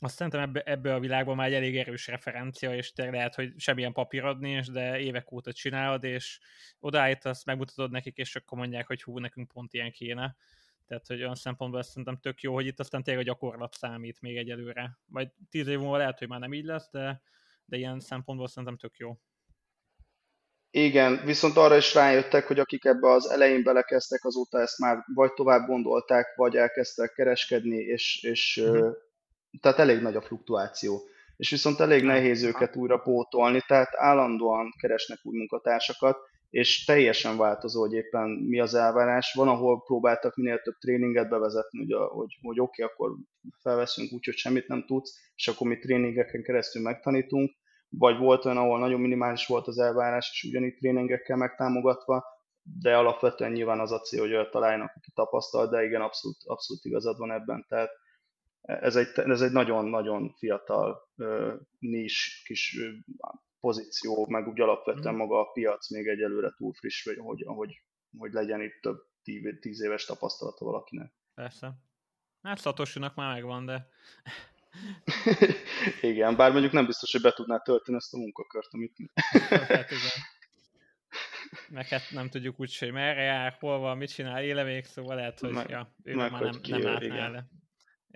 azt 0.00 0.14
szerintem 0.14 0.40
ebbe, 0.40 0.62
ebbe 0.62 0.94
a 0.94 1.00
világban 1.00 1.36
már 1.36 1.46
egy 1.46 1.54
elég 1.54 1.76
erős 1.76 2.06
referencia, 2.06 2.74
és 2.74 2.92
te 2.92 3.10
lehet, 3.10 3.34
hogy 3.34 3.52
semmilyen 3.56 3.92
papírod 3.92 4.38
nincs, 4.38 4.70
de 4.70 4.98
évek 5.00 5.32
óta 5.32 5.52
csinálod, 5.52 6.04
és 6.04 6.40
odállítasz, 6.80 7.44
megmutatod 7.44 7.90
nekik, 7.90 8.16
és 8.16 8.36
akkor 8.36 8.58
mondják, 8.58 8.86
hogy 8.86 9.02
hú, 9.02 9.18
nekünk 9.18 9.48
pont 9.48 9.72
ilyen 9.72 9.90
kéne. 9.90 10.36
Tehát, 10.86 11.06
hogy 11.06 11.20
olyan 11.20 11.34
szempontból 11.34 11.80
ezt 11.80 11.88
szerintem 11.88 12.18
tök 12.20 12.40
jó, 12.40 12.54
hogy 12.54 12.66
itt 12.66 12.80
aztán 12.80 13.02
tényleg 13.02 13.22
a 13.22 13.26
gyakorlat 13.26 13.74
számít 13.74 14.20
még 14.20 14.36
egyelőre. 14.36 14.98
Majd 15.06 15.28
tíz 15.50 15.66
év 15.66 15.78
múlva 15.78 15.96
lehet, 15.96 16.18
hogy 16.18 16.28
már 16.28 16.40
nem 16.40 16.52
így 16.52 16.64
lesz, 16.64 16.90
de, 16.90 17.22
de 17.64 17.76
ilyen 17.76 18.00
szempontból 18.00 18.48
szerintem 18.48 18.76
tök 18.76 18.96
jó. 18.96 19.18
Igen, 20.70 21.24
viszont 21.24 21.56
arra 21.56 21.76
is 21.76 21.94
rájöttek, 21.94 22.46
hogy 22.46 22.58
akik 22.58 22.84
ebbe 22.84 23.10
az 23.10 23.30
elején 23.30 23.62
belekezdtek, 23.62 24.24
azóta 24.24 24.60
ezt 24.60 24.78
már 24.78 25.04
vagy 25.14 25.32
tovább 25.32 25.66
gondolták, 25.66 26.34
vagy 26.34 26.56
elkezdtek 26.56 27.12
kereskedni, 27.12 27.76
és, 27.76 28.22
és 28.22 28.56
uh-huh. 28.56 28.94
Tehát 29.60 29.78
elég 29.78 30.00
nagy 30.00 30.16
a 30.16 30.22
fluktuáció. 30.22 31.00
És 31.36 31.50
viszont 31.50 31.80
elég 31.80 32.04
nehéz 32.04 32.42
őket 32.42 32.76
újra 32.76 32.98
pótolni, 32.98 33.60
tehát 33.66 33.90
állandóan 33.96 34.74
keresnek 34.80 35.18
új 35.22 35.36
munkatársakat, 35.36 36.18
és 36.50 36.84
teljesen 36.84 37.36
változó, 37.36 37.80
hogy 37.80 37.92
éppen 37.92 38.28
mi 38.28 38.60
az 38.60 38.74
elvárás. 38.74 39.32
Van, 39.34 39.48
ahol 39.48 39.82
próbáltak 39.82 40.36
minél 40.36 40.58
több 40.58 40.74
tréninget 40.74 41.28
bevezetni, 41.28 41.78
hogy, 41.78 42.08
hogy, 42.10 42.38
hogy 42.42 42.60
oké, 42.60 42.82
okay, 42.82 42.94
akkor 42.94 43.16
felveszünk 43.62 44.12
úgy, 44.12 44.24
hogy 44.24 44.34
semmit 44.34 44.68
nem 44.68 44.84
tudsz, 44.86 45.14
és 45.34 45.48
akkor 45.48 45.66
mi 45.66 45.78
tréningeken 45.78 46.42
keresztül 46.42 46.82
megtanítunk, 46.82 47.50
vagy 47.88 48.18
volt 48.18 48.44
olyan, 48.44 48.56
ahol 48.56 48.78
nagyon 48.78 49.00
minimális 49.00 49.46
volt 49.46 49.66
az 49.66 49.78
elvárás, 49.78 50.28
és 50.32 50.48
ugyanígy 50.48 50.74
tréningekkel 50.74 51.36
megtámogatva, 51.36 52.24
de 52.80 52.96
alapvetően 52.96 53.52
nyilván 53.52 53.80
az 53.80 53.92
a 53.92 54.00
cél, 54.00 54.20
hogy 54.20 54.32
olyat 54.32 54.50
találjanak, 54.50 54.92
aki 54.96 55.10
tapasztal, 55.14 55.68
de 55.68 55.84
igen, 55.84 56.00
abszolút, 56.00 56.36
abszolút 56.44 56.84
igazad 56.84 57.18
van 57.18 57.32
ebben. 57.32 57.64
Tehát 57.68 57.90
ez 58.66 58.96
egy, 58.96 59.08
ez 59.14 59.40
egy 59.40 59.52
nagyon-nagyon 59.52 60.34
fiatal 60.38 61.10
nis 61.78 62.42
kis 62.44 62.78
pozíció, 63.60 64.26
meg 64.28 64.48
úgy 64.48 64.60
alapvetően 64.60 65.14
mm. 65.14 65.18
maga 65.18 65.40
a 65.40 65.50
piac 65.52 65.90
még 65.90 66.06
egyelőre 66.06 66.54
túl 66.56 66.72
friss, 66.72 67.04
hogy, 67.04 67.16
hogy, 67.18 67.42
hogy, 67.46 67.82
hogy 68.18 68.32
legyen 68.32 68.62
itt 68.62 68.80
több 68.80 68.98
tíz 69.60 69.82
éves 69.82 70.04
tapasztalata 70.04 70.64
valakinek. 70.64 71.12
Persze. 71.34 71.72
Hát 72.42 72.58
Szatosinak 72.58 73.14
már 73.14 73.32
megvan, 73.32 73.64
de... 73.64 73.88
igen, 76.10 76.36
bár 76.36 76.52
mondjuk 76.52 76.72
nem 76.72 76.86
biztos, 76.86 77.12
hogy 77.12 77.20
be 77.20 77.32
tudná 77.32 77.58
tölteni 77.58 77.96
ezt 77.96 78.14
a 78.14 78.18
munkakört, 78.18 78.68
amit 78.72 78.98
mi. 78.98 79.06
hát 79.48 79.90
igen. 79.90 80.10
Meg 81.68 81.88
hát 81.88 82.10
nem 82.10 82.28
tudjuk 82.28 82.60
úgy, 82.60 82.78
hogy 82.78 82.92
merre 82.92 83.22
jár, 83.22 83.56
hol 83.60 83.78
van, 83.78 83.96
mit 83.96 84.12
csinál, 84.12 84.42
éle 84.42 84.62
még, 84.62 84.84
szóval 84.84 85.16
lehet, 85.16 85.40
hogy 85.40 85.50
meg, 85.50 85.68
ja, 85.68 85.94
ő 86.02 86.14
meg, 86.14 86.30
már 86.30 86.42
nem, 86.42 86.60
nem 86.68 86.82
látná 86.82 87.04
igen. 87.04 87.30
le. 87.30 87.46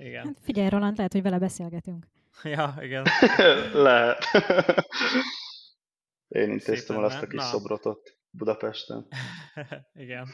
Igen. 0.00 0.24
Hát 0.24 0.38
figyelj, 0.40 0.68
Roland, 0.68 0.96
lehet, 0.96 1.12
hogy 1.12 1.22
vele 1.22 1.38
beszélgetünk. 1.38 2.06
Ja, 2.42 2.74
igen. 2.80 3.06
lehet. 3.72 4.24
Én 6.28 6.50
intéztem 6.50 6.96
el 6.96 7.04
azt 7.04 7.22
a 7.22 7.26
kis 7.26 7.38
Na. 7.38 7.44
szobrotot 7.44 8.18
Budapesten. 8.30 9.06
igen. 9.94 10.28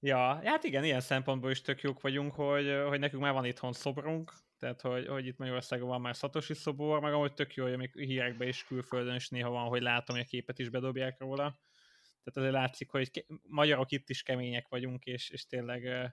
Ja, 0.00 0.40
hát 0.44 0.64
igen, 0.64 0.84
ilyen 0.84 1.00
szempontból 1.00 1.50
is 1.50 1.60
tök 1.60 1.80
jók 1.80 2.00
vagyunk, 2.00 2.34
hogy, 2.34 2.82
hogy 2.88 2.98
nekünk 2.98 3.22
már 3.22 3.32
van 3.32 3.44
itthon 3.44 3.72
szobrunk, 3.72 4.32
tehát 4.58 4.80
hogy, 4.80 5.06
hogy 5.06 5.26
itt 5.26 5.38
Magyarországon 5.38 5.88
van 5.88 6.00
már 6.00 6.16
Szatosi 6.16 6.54
szobor, 6.54 7.00
meg 7.00 7.12
ahogy 7.12 7.34
tök 7.34 7.54
jó, 7.54 7.64
hogy 7.64 7.76
még 7.76 7.92
hírekben 7.92 8.48
is 8.48 8.64
külföldön 8.64 9.14
is 9.14 9.28
néha 9.28 9.50
van, 9.50 9.68
hogy 9.68 9.82
látom, 9.82 10.16
hogy 10.16 10.24
a 10.24 10.28
képet 10.28 10.58
is 10.58 10.68
bedobják 10.68 11.20
róla. 11.20 11.58
Tehát 12.24 12.50
azért 12.50 12.52
látszik, 12.52 12.90
hogy 12.90 13.24
magyarok 13.42 13.90
itt 13.90 14.10
is 14.10 14.22
kemények 14.22 14.68
vagyunk, 14.68 15.04
és, 15.04 15.30
és 15.30 15.46
tényleg 15.46 16.12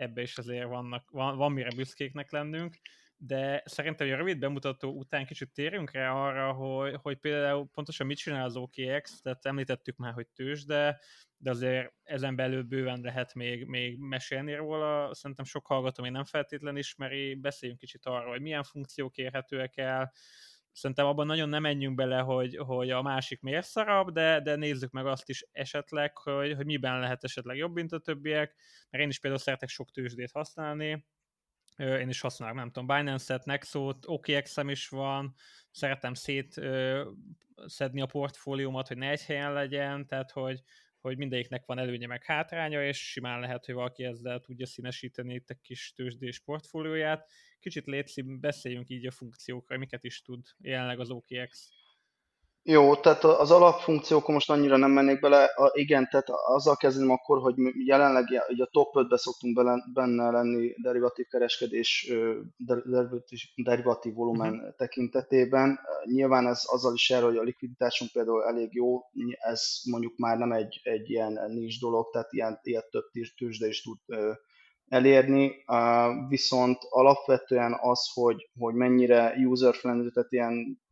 ebbe 0.00 0.22
is 0.22 0.38
azért 0.38 0.66
vannak, 0.66 1.10
van, 1.10 1.36
van 1.36 1.52
mire 1.52 1.70
büszkéknek 1.74 2.30
lennünk 2.30 2.78
de 3.20 3.62
szerintem 3.64 4.12
a 4.12 4.16
rövid 4.16 4.38
bemutató 4.38 4.90
után 4.90 5.26
kicsit 5.26 5.52
térjünk 5.52 5.90
rá 5.90 6.12
arra, 6.12 6.52
hogy, 6.52 6.94
hogy 7.02 7.16
például 7.16 7.68
pontosan 7.72 8.06
mit 8.06 8.16
csinál 8.16 8.44
az 8.44 8.56
OKX, 8.56 9.20
tehát 9.20 9.46
említettük 9.46 9.96
már, 9.96 10.12
hogy 10.12 10.26
tős, 10.26 10.64
de, 10.64 11.00
de 11.36 11.50
azért 11.50 11.92
ezen 12.02 12.36
belül 12.36 12.62
bőven 12.62 13.00
lehet 13.00 13.34
még, 13.34 13.66
még 13.66 13.98
mesélni 13.98 14.54
róla. 14.54 15.14
Szerintem 15.14 15.44
sok 15.44 15.66
hallgató 15.66 16.02
még 16.02 16.12
nem 16.12 16.24
feltétlen 16.24 16.76
ismeri, 16.76 17.34
beszéljünk 17.34 17.80
kicsit 17.80 18.06
arról, 18.06 18.30
hogy 18.30 18.40
milyen 18.40 18.62
funkciók 18.62 19.16
érhetőek 19.16 19.76
el, 19.76 20.12
szerintem 20.78 21.06
abban 21.06 21.26
nagyon 21.26 21.48
nem 21.48 21.62
menjünk 21.62 21.94
bele, 21.94 22.18
hogy, 22.18 22.56
hogy 22.56 22.90
a 22.90 23.02
másik 23.02 23.40
miért 23.40 23.66
szarabb, 23.66 24.10
de, 24.10 24.40
de 24.40 24.56
nézzük 24.56 24.90
meg 24.90 25.06
azt 25.06 25.28
is 25.28 25.44
esetleg, 25.52 26.16
hogy, 26.18 26.54
hogy 26.54 26.66
miben 26.66 27.00
lehet 27.00 27.24
esetleg 27.24 27.56
jobb, 27.56 27.74
mint 27.74 27.92
a 27.92 27.98
többiek, 27.98 28.54
mert 28.90 29.02
én 29.04 29.10
is 29.10 29.18
például 29.18 29.42
szeretek 29.42 29.68
sok 29.68 29.90
tőzsdét 29.90 30.30
használni, 30.30 31.06
én 31.76 32.08
is 32.08 32.20
használok, 32.20 32.56
nem 32.56 32.70
tudom, 32.70 32.96
Binance-et, 32.96 33.44
Nexo-t, 33.44 34.04
OKX-em 34.06 34.68
is 34.68 34.88
van, 34.88 35.34
szeretem 35.70 36.14
szét 36.14 36.60
szedni 37.66 38.00
a 38.00 38.06
portfóliómat, 38.06 38.88
hogy 38.88 38.96
ne 38.96 39.10
egy 39.10 39.24
helyen 39.24 39.52
legyen, 39.52 40.06
tehát 40.06 40.30
hogy, 40.30 40.62
hogy 41.08 41.18
mindegyiknek 41.18 41.66
van 41.66 41.78
előnye 41.78 42.06
meg 42.06 42.24
hátránya, 42.24 42.86
és 42.86 43.10
simán 43.10 43.40
lehet, 43.40 43.64
hogy 43.64 43.74
valaki 43.74 44.04
ezzel 44.04 44.40
tudja 44.40 44.66
színesíteni 44.66 45.34
itt 45.34 45.50
a 45.50 45.54
kis 45.62 45.92
tőzsdés 45.96 46.40
portfólióját. 46.40 47.30
Kicsit 47.60 47.86
létszik, 47.86 48.38
beszéljünk 48.38 48.88
így 48.88 49.06
a 49.06 49.10
funkciókra, 49.10 49.78
miket 49.78 50.04
is 50.04 50.22
tud 50.22 50.46
jelenleg 50.58 51.00
az 51.00 51.10
OKX. 51.10 51.68
Jó, 52.70 52.96
tehát 52.96 53.24
az 53.24 53.50
alapfunkciókon 53.50 54.34
most 54.34 54.50
annyira 54.50 54.76
nem 54.76 54.90
mennék 54.90 55.20
bele. 55.20 55.44
A, 55.44 55.70
igen, 55.74 56.08
tehát 56.10 56.28
azzal 56.28 56.76
kezdem 56.76 57.10
akkor, 57.10 57.38
hogy 57.38 57.54
jelenleg 57.86 58.24
ugye 58.48 58.62
a 58.62 58.68
top 58.70 58.94
5-be 58.94 59.16
szoktunk 59.16 59.54
bele, 59.56 59.84
benne 59.92 60.30
lenni 60.30 60.74
derivatív 60.82 61.26
kereskedés, 61.26 62.12
derivatív, 62.84 63.38
derivatív 63.54 64.14
volumen 64.14 64.54
uh-huh. 64.54 64.74
tekintetében. 64.76 65.78
Nyilván 66.04 66.46
ez 66.46 66.62
azzal 66.66 66.94
is 66.94 67.10
jár, 67.10 67.22
hogy 67.22 67.36
a 67.36 67.42
likviditásunk 67.42 68.12
például 68.12 68.44
elég 68.44 68.74
jó, 68.74 69.00
ez 69.38 69.80
mondjuk 69.90 70.16
már 70.16 70.38
nem 70.38 70.52
egy, 70.52 70.80
egy 70.82 71.10
ilyen 71.10 71.40
nincs 71.46 71.80
dolog, 71.80 72.10
tehát 72.10 72.32
ilyen, 72.32 72.58
ilyet 72.62 72.90
több 72.90 73.04
tőzsde 73.36 73.66
is 73.66 73.82
tud 73.82 73.98
elérni, 74.88 75.64
viszont 76.28 76.78
alapvetően 76.88 77.78
az, 77.80 78.10
hogy, 78.14 78.50
hogy 78.58 78.74
mennyire 78.74 79.34
user-friendly, 79.46 80.10
tehát 80.10 80.32
ilyen 80.32 80.86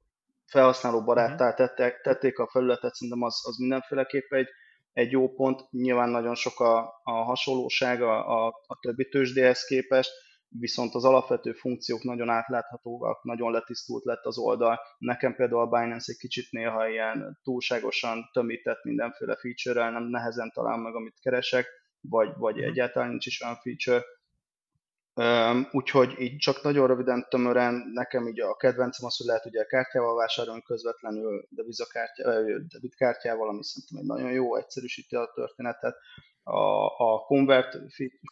felhasználó 0.46 1.02
baráttá 1.02 1.46
mhm. 1.46 1.56
tettek, 1.56 2.00
tették 2.00 2.38
a 2.38 2.48
felületet, 2.48 2.94
szerintem 2.94 3.22
az, 3.22 3.40
az 3.46 3.58
mindenféleképp 3.58 4.32
egy, 4.32 4.48
egy 4.92 5.10
jó 5.10 5.34
pont. 5.34 5.70
Nyilván 5.70 6.08
nagyon 6.08 6.34
sok 6.34 6.60
a, 6.60 7.00
a 7.02 7.12
hasonlóság 7.12 8.02
a, 8.02 8.44
a, 8.44 8.46
a 8.66 8.78
többi 8.80 9.08
tőzsdéhez 9.08 9.64
képest, 9.64 10.10
viszont 10.48 10.94
az 10.94 11.04
alapvető 11.04 11.52
funkciók 11.52 12.02
nagyon 12.02 12.28
átláthatóak, 12.28 13.22
nagyon 13.22 13.52
letisztult 13.52 14.04
lett 14.04 14.24
az 14.24 14.38
oldal. 14.38 14.80
Nekem 14.98 15.34
például 15.34 15.60
a 15.60 15.66
Binance 15.66 16.12
egy 16.12 16.18
kicsit 16.18 16.50
néha 16.50 16.88
ilyen 16.88 17.38
túlságosan 17.42 18.28
tömített 18.32 18.84
mindenféle 18.84 19.36
feature-rel, 19.36 19.90
nem 19.90 20.04
nehezen 20.04 20.50
talál 20.54 20.76
meg, 20.76 20.94
amit 20.94 21.20
keresek, 21.20 21.66
vagy, 22.00 22.28
vagy 22.36 22.56
mm. 22.56 22.62
egyáltalán 22.62 23.08
nincs 23.08 23.26
is 23.26 23.42
olyan 23.42 23.56
feature, 23.56 24.04
Úgyhogy 25.70 26.14
így 26.18 26.36
csak 26.36 26.62
nagyon 26.62 26.86
röviden, 26.86 27.26
tömören, 27.28 27.90
nekem 27.92 28.26
így 28.28 28.40
a 28.40 28.56
kedvencem 28.56 29.06
az, 29.06 29.16
hogy 29.16 29.26
lehet 29.26 29.46
ugye 29.46 29.64
kártyával 29.64 30.16
vásárolni 30.16 30.62
közvetlenül, 30.62 31.46
de 31.48 31.62
debitkártyával, 32.68 33.48
ami 33.48 33.64
szerintem 33.64 33.98
egy 33.98 34.04
nagyon 34.04 34.32
jó, 34.32 34.56
egyszerűsíti 34.56 35.16
a 35.16 35.30
történetet. 35.34 35.96
A, 36.42 36.84
a 36.84 37.18
convert 37.18 37.78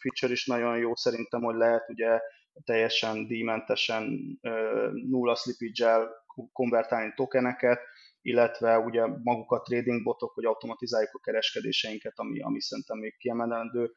feature 0.01 0.31
is 0.31 0.45
nagyon 0.45 0.77
jó 0.77 0.95
szerintem, 0.95 1.41
hogy 1.41 1.55
lehet 1.55 1.89
ugye 1.89 2.19
teljesen 2.63 3.27
díjmentesen 3.27 4.19
nulla 5.09 5.35
slippage 5.35 5.99
konvertálni 6.53 7.13
tokeneket, 7.15 7.79
illetve 8.21 8.79
ugye 8.79 9.05
maguk 9.23 9.51
a 9.51 9.61
trading 9.61 10.03
botok, 10.03 10.33
hogy 10.33 10.45
automatizáljuk 10.45 11.13
a 11.13 11.19
kereskedéseinket, 11.19 12.13
ami, 12.15 12.41
ami 12.41 12.61
szerintem 12.61 12.97
még 12.97 13.17
kiemelendő 13.17 13.91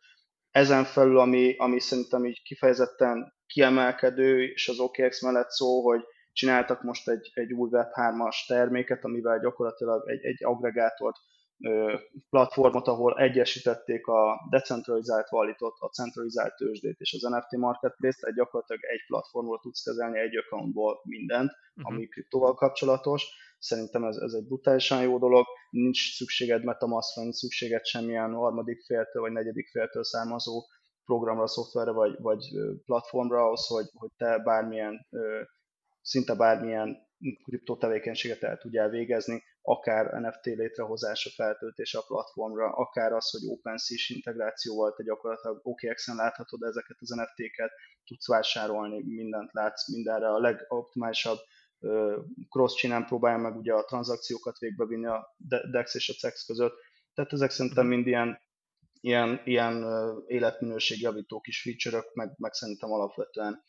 ezen 0.59 0.85
felül, 0.85 1.19
ami, 1.19 1.55
ami 1.57 1.81
szerintem 1.81 2.25
így 2.25 2.43
kifejezetten 2.43 3.33
kiemelkedő, 3.47 4.43
és 4.43 4.69
az 4.69 4.79
OKX 4.79 5.23
mellett 5.23 5.51
szó, 5.51 5.83
hogy 5.83 6.01
csináltak 6.33 6.83
most 6.83 7.09
egy, 7.09 7.31
egy 7.35 7.53
új 7.53 7.69
Web3-as 7.73 8.47
terméket, 8.47 9.05
amivel 9.05 9.39
gyakorlatilag 9.39 10.09
egy, 10.11 10.25
egy 10.25 10.45
agregátort, 10.45 11.17
platformot, 12.31 12.87
ahol 12.87 13.19
egyesítették 13.19 14.07
a 14.07 14.47
decentralizált 14.51 15.29
valitot, 15.29 15.75
a 15.79 15.87
centralizált 15.87 16.57
tőzsdét 16.57 16.99
és 16.99 17.13
az 17.13 17.31
NFT 17.31 17.57
marketplace-t, 17.57 18.21
tehát 18.21 18.37
gyakorlatilag 18.37 18.85
egy 18.85 19.05
platformról 19.07 19.59
tudsz 19.63 19.83
kezelni 19.83 20.19
egy 20.19 20.37
accountból 20.37 21.01
mindent, 21.03 21.51
uh-huh. 21.51 21.95
ami 21.95 22.07
kriptóval 22.07 22.55
kapcsolatos 22.55 23.27
Szerintem 23.59 24.05
ez, 24.05 24.17
ez 24.17 24.33
egy 24.33 24.47
brutálisan 24.47 25.03
jó 25.03 25.19
dolog, 25.19 25.45
nincs 25.71 26.17
szükséged 26.17 26.65
metamask 26.65 27.17
nincs 27.17 27.35
szükséged 27.35 27.85
semmilyen 27.85 28.33
harmadik 28.33 28.85
féltől 28.85 29.23
vagy 29.23 29.33
negyedik 29.33 29.69
féltől 29.69 30.05
származó 30.05 30.67
programra, 31.05 31.47
szoftverre 31.47 31.91
vagy, 31.91 32.17
vagy 32.21 32.45
platformra 32.85 33.45
ahhoz, 33.45 33.67
hogy, 33.67 33.87
hogy 33.95 34.11
te 34.17 34.39
bármilyen, 34.39 35.07
szinte 36.03 36.35
bármilyen 36.35 37.07
kriptó 37.45 37.77
tevékenységet 37.77 38.43
el 38.43 38.59
tudjál 38.59 38.89
végezni, 38.89 39.43
akár 39.63 40.21
NFT 40.21 40.45
létrehozása, 40.45 41.31
feltöltése 41.31 41.99
a 41.99 42.05
platformra, 42.07 42.73
akár 42.73 43.13
az, 43.13 43.31
hogy 43.31 43.41
OpenSea-s 43.47 44.11
integrációval 44.11 44.95
te 44.95 45.03
gyakorlatilag 45.03 45.61
OKX-en 45.63 46.17
láthatod 46.17 46.63
ezeket 46.63 46.97
az 47.01 47.09
NFT-ket, 47.09 47.71
tudsz 48.05 48.29
vásárolni, 48.29 49.03
mindent 49.03 49.53
látsz, 49.53 49.93
mindenre 49.93 50.29
a 50.29 50.39
legoptimálisabb 50.39 51.39
cross 52.49 52.75
csinálni 52.75 53.05
próbálja 53.05 53.39
meg 53.39 53.57
ugye 53.57 53.73
a 53.73 53.85
tranzakciókat 53.85 54.59
végbevinni 54.59 55.07
a 55.07 55.37
DEX 55.71 55.95
és 55.95 56.09
a 56.09 56.13
CEX 56.13 56.45
között. 56.45 56.75
Tehát 57.15 57.33
ezek 57.33 57.51
szerintem 57.51 57.87
mind 57.87 58.07
ilyen, 58.07 58.41
ilyen, 59.01 59.41
ilyen 59.45 59.85
életminőségjavító 60.27 61.41
kis 61.41 61.63
feature-ök, 61.63 62.15
meg, 62.15 62.35
meg 62.37 62.53
szerintem 62.53 62.93
alapvetően 62.93 63.63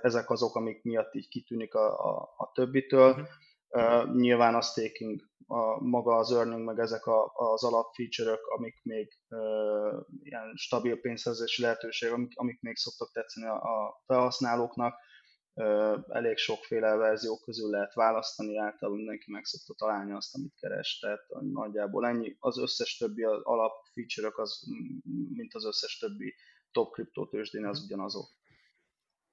ezek 0.00 0.30
azok, 0.30 0.54
amik 0.54 0.82
miatt 0.82 1.14
így 1.14 1.28
kitűnik 1.28 1.74
a, 1.74 1.98
a, 1.98 2.34
a 2.36 2.50
többitől. 2.54 3.10
Uh-huh. 3.10 3.26
Uh, 3.72 4.14
nyilván 4.14 4.54
a 4.54 4.60
staking 4.60 5.20
a, 5.46 5.84
maga 5.84 6.16
az 6.16 6.32
earning, 6.32 6.64
meg 6.64 6.78
ezek 6.78 7.06
a, 7.06 7.32
az 7.34 7.64
alap 7.64 7.94
feature-ök, 7.94 8.46
amik 8.46 8.82
még 8.82 9.08
uh, 9.28 10.04
ilyen 10.22 10.52
stabil 10.54 11.00
pénzszerzési 11.00 11.62
lehetőségek, 11.62 12.14
amik, 12.14 12.32
amik 12.34 12.60
még 12.60 12.76
szoktak 12.76 13.12
tetszeni 13.12 13.46
a, 13.46 13.54
a 13.54 14.02
felhasználóknak. 14.06 14.94
Elég 16.08 16.36
sokféle 16.36 16.94
verzió 16.94 17.38
közül 17.38 17.70
lehet 17.70 17.94
választani, 17.94 18.56
általában 18.56 18.96
mindenki 18.96 19.30
meg 19.30 19.44
szokta 19.44 19.74
találni 19.74 20.12
azt, 20.12 20.34
amit 20.34 20.54
keres, 20.60 20.98
tehát 20.98 21.26
nagyjából 21.40 22.06
ennyi. 22.06 22.36
Az 22.38 22.58
összes 22.58 22.96
többi 22.96 23.22
az 23.22 23.40
alap 23.42 23.72
feature-ök, 23.92 24.38
az, 24.38 24.66
mint 25.34 25.54
az 25.54 25.64
összes 25.64 25.98
többi 25.98 26.34
top 26.72 26.92
kriptótősdén, 26.92 27.66
az 27.66 27.82
ugyanazok. 27.84 28.39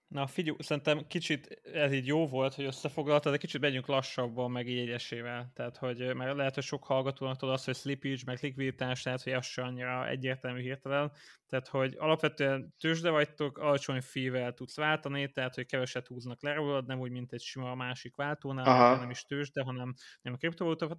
Na 0.08 0.28
figyelj, 0.28 0.58
szerintem 0.60 1.08
kicsit 1.08 1.62
ez 1.74 1.94
így 1.94 2.08
jó 2.08 2.28
volt, 2.28 2.54
hogy 2.54 2.66
összefoglaltad, 2.66 3.32
de 3.32 3.38
kicsit 3.38 3.62
megyünk 3.62 3.86
lassabban, 3.86 4.52
meg 4.52 4.68
így 4.68 4.78
egyesével. 4.78 5.52
Tehát, 5.56 5.78
hogy 5.78 6.16
mert 6.16 6.36
lehet, 6.36 6.54
hogy 6.54 6.64
sok 6.64 6.84
hallgatónak 6.84 7.38
tudod 7.38 7.54
azt, 7.54 7.66
hogy 7.66 7.76
slippage, 7.76 8.22
meg 8.26 8.38
likviditás, 8.42 9.02
tehát, 9.02 9.24
hogy 9.24 9.34
az 9.34 9.46
se 9.46 9.64
annyira 9.64 10.08
egyértelmű 10.08 10.62
hirtelen. 10.62 11.12
Tehát, 11.48 11.68
hogy 11.68 11.96
alapvetően 11.98 12.74
tőzsde 12.80 13.10
vagytok, 13.10 13.58
alacsony 13.58 14.02
fee 14.02 14.54
tudsz 14.54 14.76
váltani, 14.76 15.32
tehát, 15.32 15.56
hogy 15.56 15.66
keveset 15.66 16.08
húznak 16.08 16.42
le 16.42 16.54
rólad, 16.54 16.86
nem 16.86 17.00
úgy, 17.00 17.12
mint 17.12 17.34
egy 17.34 17.42
sima 17.42 17.76
másik 17.76 18.16
váltónál, 18.16 18.66
Aha. 18.66 18.96
nem 18.96 19.10
is 19.10 19.22
tőzsde, 19.22 19.64
hanem 19.64 19.94
nem 20.22 20.34
a 20.34 20.38
kriptovaluta 20.38 20.98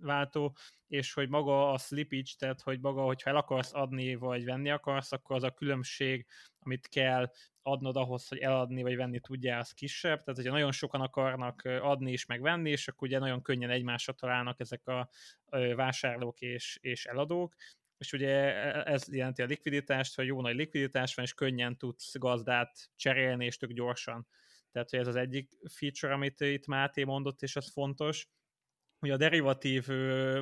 váltó, 0.00 0.56
és 0.86 1.12
hogy 1.12 1.28
maga 1.28 1.70
a 1.72 1.78
slippage, 1.78 2.30
tehát, 2.38 2.60
hogy 2.60 2.80
maga, 2.80 3.02
hogyha 3.02 3.30
el 3.30 3.36
akarsz 3.36 3.74
adni, 3.74 4.14
vagy 4.14 4.44
venni 4.44 4.70
akarsz, 4.70 5.12
akkor 5.12 5.36
az 5.36 5.42
a 5.42 5.50
különbség, 5.50 6.26
amit 6.58 6.88
kell 6.88 7.30
adnod 7.62 7.96
ahhoz, 7.96 8.28
hogy 8.28 8.38
eladni 8.38 8.82
vagy 8.82 8.96
venni 8.96 9.20
tudjál, 9.20 9.60
az 9.60 9.72
kisebb. 9.72 10.18
Tehát, 10.22 10.36
hogyha 10.36 10.52
nagyon 10.52 10.72
sokan 10.72 11.00
akarnak 11.00 11.62
adni 11.64 12.10
és 12.12 12.26
megvenni, 12.26 12.70
és 12.70 12.88
akkor 12.88 13.08
ugye 13.08 13.18
nagyon 13.18 13.42
könnyen 13.42 13.70
egymásra 13.70 14.12
találnak 14.12 14.60
ezek 14.60 14.86
a 14.86 15.08
vásárlók 15.74 16.40
és, 16.40 16.78
és 16.80 17.06
eladók, 17.06 17.54
és 18.02 18.12
ugye 18.12 18.30
e, 18.30 18.92
ez 18.92 19.14
jelenti 19.14 19.42
a 19.42 19.46
likviditást, 19.46 20.14
hogy 20.14 20.26
jó 20.26 20.40
nagy 20.40 20.54
likviditás 20.54 21.14
van, 21.14 21.24
és 21.24 21.34
könnyen 21.34 21.78
tudsz 21.78 22.18
gazdát 22.18 22.90
cserélni, 22.96 23.44
és 23.44 23.56
tök 23.56 23.72
gyorsan. 23.72 24.26
Tehát, 24.72 24.90
hogy 24.90 24.98
ez 24.98 25.06
az 25.06 25.16
egyik 25.16 25.50
feature, 25.72 26.12
amit 26.12 26.40
itt 26.40 26.66
Máté 26.66 27.04
mondott, 27.04 27.42
és 27.42 27.56
az 27.56 27.72
fontos. 27.72 28.28
Ugye 29.00 29.12
a 29.12 29.16
derivatív 29.16 29.86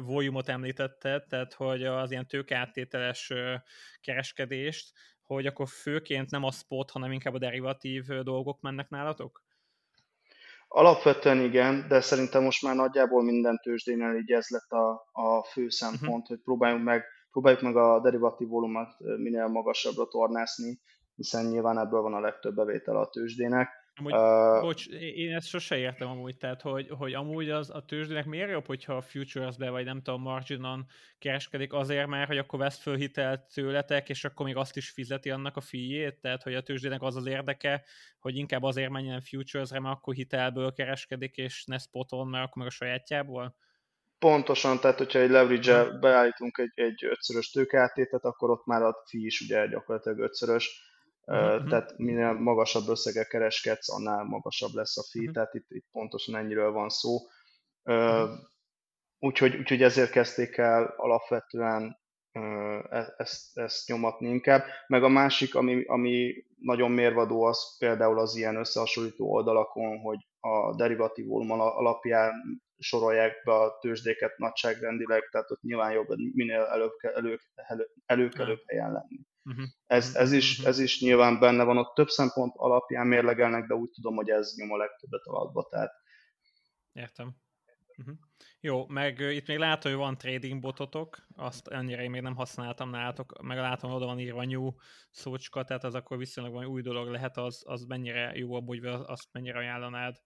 volumot 0.03 0.49
említette, 0.49 1.25
tehát 1.29 1.53
hogy 1.53 1.85
az 1.85 2.11
ilyen 2.11 2.27
tőkeáttételes 2.27 3.33
kereskedést, 4.01 4.93
hogy 5.35 5.47
akkor 5.47 5.69
főként 5.69 6.31
nem 6.31 6.45
a 6.45 6.51
spot, 6.51 6.91
hanem 6.91 7.13
inkább 7.13 7.35
a 7.35 7.39
derivatív 7.39 8.07
dolgok 8.07 8.61
mennek 8.61 8.89
nálatok? 8.89 9.43
Alapvetően 10.69 11.41
igen, 11.41 11.87
de 11.89 12.01
szerintem 12.01 12.43
most 12.43 12.63
már 12.63 12.75
nagyjából 12.75 13.23
minden 13.23 13.59
tőzsdénél 13.63 14.15
így 14.15 14.31
ez 14.31 14.49
lett 14.49 14.71
a, 14.71 15.09
a 15.13 15.43
fő 15.43 15.69
szempont, 15.69 16.03
uh-huh. 16.03 16.27
hogy 16.27 16.41
próbáljunk 16.41 16.85
meg, 16.85 17.05
próbáljuk 17.31 17.63
meg 17.63 17.77
a 17.77 18.01
derivatív 18.01 18.49
volumet 18.49 18.99
minél 18.99 19.47
magasabbra 19.47 20.07
tornászni, 20.07 20.81
hiszen 21.15 21.47
nyilván 21.47 21.79
ebből 21.79 22.01
van 22.01 22.15
a 22.15 22.21
legtöbb 22.21 22.55
bevétel 22.55 22.97
a 22.97 23.09
tőzsdének. 23.09 23.69
Amúgy, 23.95 24.13
uh, 24.13 24.61
bocs, 24.61 24.87
én 24.89 25.35
ezt 25.35 25.49
sose 25.49 25.77
értem 25.77 26.09
amúgy, 26.09 26.37
tehát 26.37 26.63
hogy, 26.63 26.89
hogy 26.89 27.15
amúgy 27.15 27.51
az 27.51 27.71
a 27.71 27.85
tőzsdének 27.85 28.25
miért 28.25 28.51
jobb, 28.51 28.67
hogyha 28.67 28.97
a 28.97 29.01
futures-be, 29.01 29.71
vagy 29.71 29.85
nem 29.85 30.03
tudom, 30.03 30.23
marginon 30.23 30.87
kereskedik 31.19 31.73
azért, 31.73 32.07
mert 32.07 32.27
hogy 32.27 32.39
akkor 32.39 32.59
vesz 32.59 32.79
föl 32.79 32.97
hitelt 32.97 33.41
tőletek, 33.55 34.09
és 34.09 34.25
akkor 34.25 34.47
még 34.47 34.57
azt 34.57 34.77
is 34.77 34.91
fizeti 34.91 35.31
annak 35.31 35.57
a 35.57 35.61
fiét, 35.61 36.21
tehát 36.21 36.43
hogy 36.43 36.55
a 36.55 36.63
tőzsdének 36.63 37.03
az 37.03 37.17
az 37.17 37.27
érdeke, 37.27 37.85
hogy 38.19 38.37
inkább 38.37 38.63
azért 38.63 38.91
menjen 38.91 39.21
futures-re, 39.21 39.81
mert 39.81 39.97
akkor 39.97 40.15
hitelből 40.15 40.73
kereskedik, 40.73 41.37
és 41.37 41.65
ne 41.65 41.79
spoton, 41.79 42.29
mert 42.29 42.45
akkor 42.45 42.63
meg 42.63 42.67
a 42.67 42.75
sajátjából? 42.75 43.57
Pontosan, 44.19 44.81
tehát 44.81 44.99
hogyha 44.99 45.19
egy 45.19 45.31
leverage 45.31 45.99
beállítunk 45.99 46.59
egy, 46.59 46.73
egy 46.75 47.05
ötszörös 47.05 47.51
tőkeáttétet, 47.51 48.25
akkor 48.25 48.51
ott 48.51 48.67
már 48.67 48.83
a 48.83 48.97
fi 49.09 49.25
is 49.25 49.41
ugye 49.41 49.67
gyakorlatilag 49.67 50.19
ötszörös, 50.19 50.90
Uh-huh. 51.27 51.69
Tehát 51.69 51.99
minél 51.99 52.33
magasabb 52.33 52.89
összeggel 52.89 53.27
kereskedsz, 53.27 53.93
annál 53.93 54.25
magasabb 54.25 54.73
lesz 54.73 54.99
a 54.99 55.03
fee, 55.11 55.21
uh-huh. 55.21 55.35
tehát 55.35 55.55
itt, 55.55 55.67
itt 55.69 55.87
pontosan 55.93 56.37
ennyiről 56.37 56.73
van 56.73 56.89
szó. 56.89 57.17
Uh-huh. 57.85 58.31
Úgyhogy, 59.19 59.57
úgyhogy 59.57 59.83
ezért 59.83 60.11
kezdték 60.11 60.57
el 60.57 60.95
alapvetően 60.97 61.99
e, 62.33 63.15
ezt, 63.17 63.59
ezt 63.59 63.89
nyomatni 63.89 64.29
inkább. 64.29 64.65
Meg 64.87 65.03
a 65.03 65.09
másik, 65.09 65.55
ami, 65.55 65.85
ami 65.85 66.45
nagyon 66.59 66.91
mérvadó, 66.91 67.43
az 67.43 67.79
például 67.79 68.19
az 68.19 68.37
ilyen 68.37 68.57
összehasonlító 68.57 69.33
oldalakon, 69.33 69.99
hogy 69.99 70.19
a 70.41 70.75
derivatív 70.77 71.27
volum 71.27 71.51
alapján 71.51 72.33
sorolják 72.79 73.43
be 73.45 73.53
a 73.53 73.79
tőzsdéket 73.81 74.39
nagyságrendileg, 74.39 75.29
tehát 75.31 75.51
ott 75.51 75.63
nyilván 75.63 75.93
jobb 75.93 76.09
minél 76.33 76.63
előbb, 76.63 76.93
előbb, 77.01 77.41
előbb, 77.55 77.89
előbb, 78.07 78.33
előbb 78.39 78.63
helyen 78.67 78.93
lenni. 78.93 79.21
Uh-huh. 79.45 79.65
Ez, 79.87 80.15
ez, 80.15 80.33
is, 80.33 80.53
uh-huh. 80.53 80.69
ez 80.69 80.79
is 80.79 81.01
nyilván 81.01 81.39
benne 81.39 81.65
van, 81.65 81.79
ott 81.79 81.95
több 81.95 82.09
szempont 82.09 82.53
alapján 82.57 83.07
mérlegelnek, 83.07 83.67
de 83.67 83.75
úgy 83.75 83.91
tudom, 83.91 84.15
hogy 84.15 84.29
ez 84.29 84.55
nyom 84.57 84.73
a 84.73 84.77
legtöbbet 84.77 85.25
alatba, 85.25 85.67
tehát 85.71 85.93
Értem. 86.93 87.37
Uh-huh. 87.97 88.15
Jó, 88.61 88.87
meg 88.87 89.19
itt 89.19 89.47
még 89.47 89.59
látom, 89.59 89.93
hogy 89.93 90.01
van 90.01 90.19
trading 90.19 90.61
bototok, 90.61 91.27
azt 91.35 91.69
ennyire 91.69 92.03
én 92.03 92.11
még 92.11 92.21
nem 92.21 92.35
használtam 92.35 92.91
nálatok, 92.91 93.43
meg 93.43 93.57
látom, 93.57 93.93
oda 93.93 94.07
van 94.07 94.19
írva 94.19 94.45
new 94.45 94.71
szócska, 95.11 95.65
tehát 95.65 95.85
az 95.85 95.95
akkor 95.95 96.19
viszonylag 96.19 96.53
van 96.53 96.65
új 96.65 96.83
dolog 96.83 97.09
lehet, 97.09 97.37
az, 97.37 97.63
az 97.67 97.85
mennyire 97.85 98.33
jó, 98.35 98.63
hogy 98.63 98.85
azt 98.85 99.29
mennyire 99.33 99.59
ajánlanád? 99.59 100.17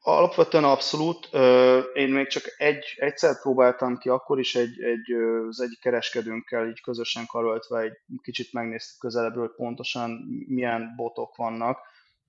Alapvetően 0.00 0.64
abszolút. 0.64 1.28
Én 1.94 2.08
még 2.08 2.26
csak 2.26 2.42
egy, 2.56 2.94
egyszer 2.96 3.40
próbáltam 3.40 3.98
ki, 3.98 4.08
akkor 4.08 4.38
is 4.38 4.54
egy, 4.54 4.82
egy, 4.82 5.12
az 5.48 5.60
egyik 5.60 5.80
kereskedőnkkel 5.80 6.68
így 6.68 6.80
közösen 6.80 7.26
karöltve 7.26 7.80
egy 7.80 7.98
kicsit 8.22 8.52
megnéztük 8.52 9.00
közelebbről, 9.00 9.54
pontosan 9.56 10.10
milyen 10.46 10.92
botok 10.96 11.36
vannak, 11.36 11.78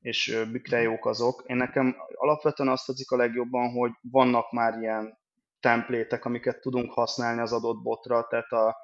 és 0.01 0.45
mikre 0.51 0.81
jók 0.81 1.05
azok. 1.05 1.43
Én 1.45 1.55
nekem 1.55 1.95
alapvetően 2.13 2.69
azt 2.69 2.85
tetszik 2.85 3.11
a 3.11 3.17
legjobban, 3.17 3.71
hogy 3.71 3.91
vannak 4.01 4.51
már 4.51 4.79
ilyen 4.79 5.17
templétek, 5.59 6.25
amiket 6.25 6.61
tudunk 6.61 6.91
használni 6.91 7.41
az 7.41 7.53
adott 7.53 7.81
botra, 7.81 8.27
tehát 8.29 8.51
a, 8.51 8.75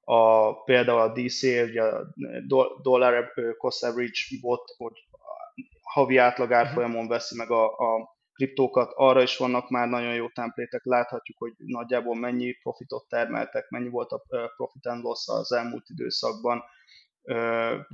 a, 0.00 0.52
például 0.62 1.00
a 1.00 1.12
DC, 1.12 1.42
ugye 1.42 1.82
a 1.82 2.14
Dollar 2.82 3.32
Cost 3.58 3.84
Average 3.84 4.20
bot, 4.40 4.74
hogy 4.76 4.92
havi 5.82 6.16
átlag 6.16 6.52
árfolyamon 6.52 7.08
veszi 7.08 7.36
meg 7.36 7.50
a, 7.50 7.64
a 7.64 8.15
kriptókat, 8.36 8.92
arra 8.94 9.22
is 9.22 9.36
vannak 9.36 9.70
már 9.70 9.88
nagyon 9.88 10.14
jó 10.14 10.28
templétek, 10.28 10.84
láthatjuk, 10.84 11.38
hogy 11.38 11.52
nagyjából 11.56 12.14
mennyi 12.14 12.52
profitot 12.52 13.08
termeltek, 13.08 13.68
mennyi 13.68 13.88
volt 13.88 14.10
a 14.10 14.22
profit 14.56 14.86
and 14.86 15.02
loss 15.02 15.28
az 15.28 15.52
elmúlt 15.52 15.88
időszakban. 15.88 16.62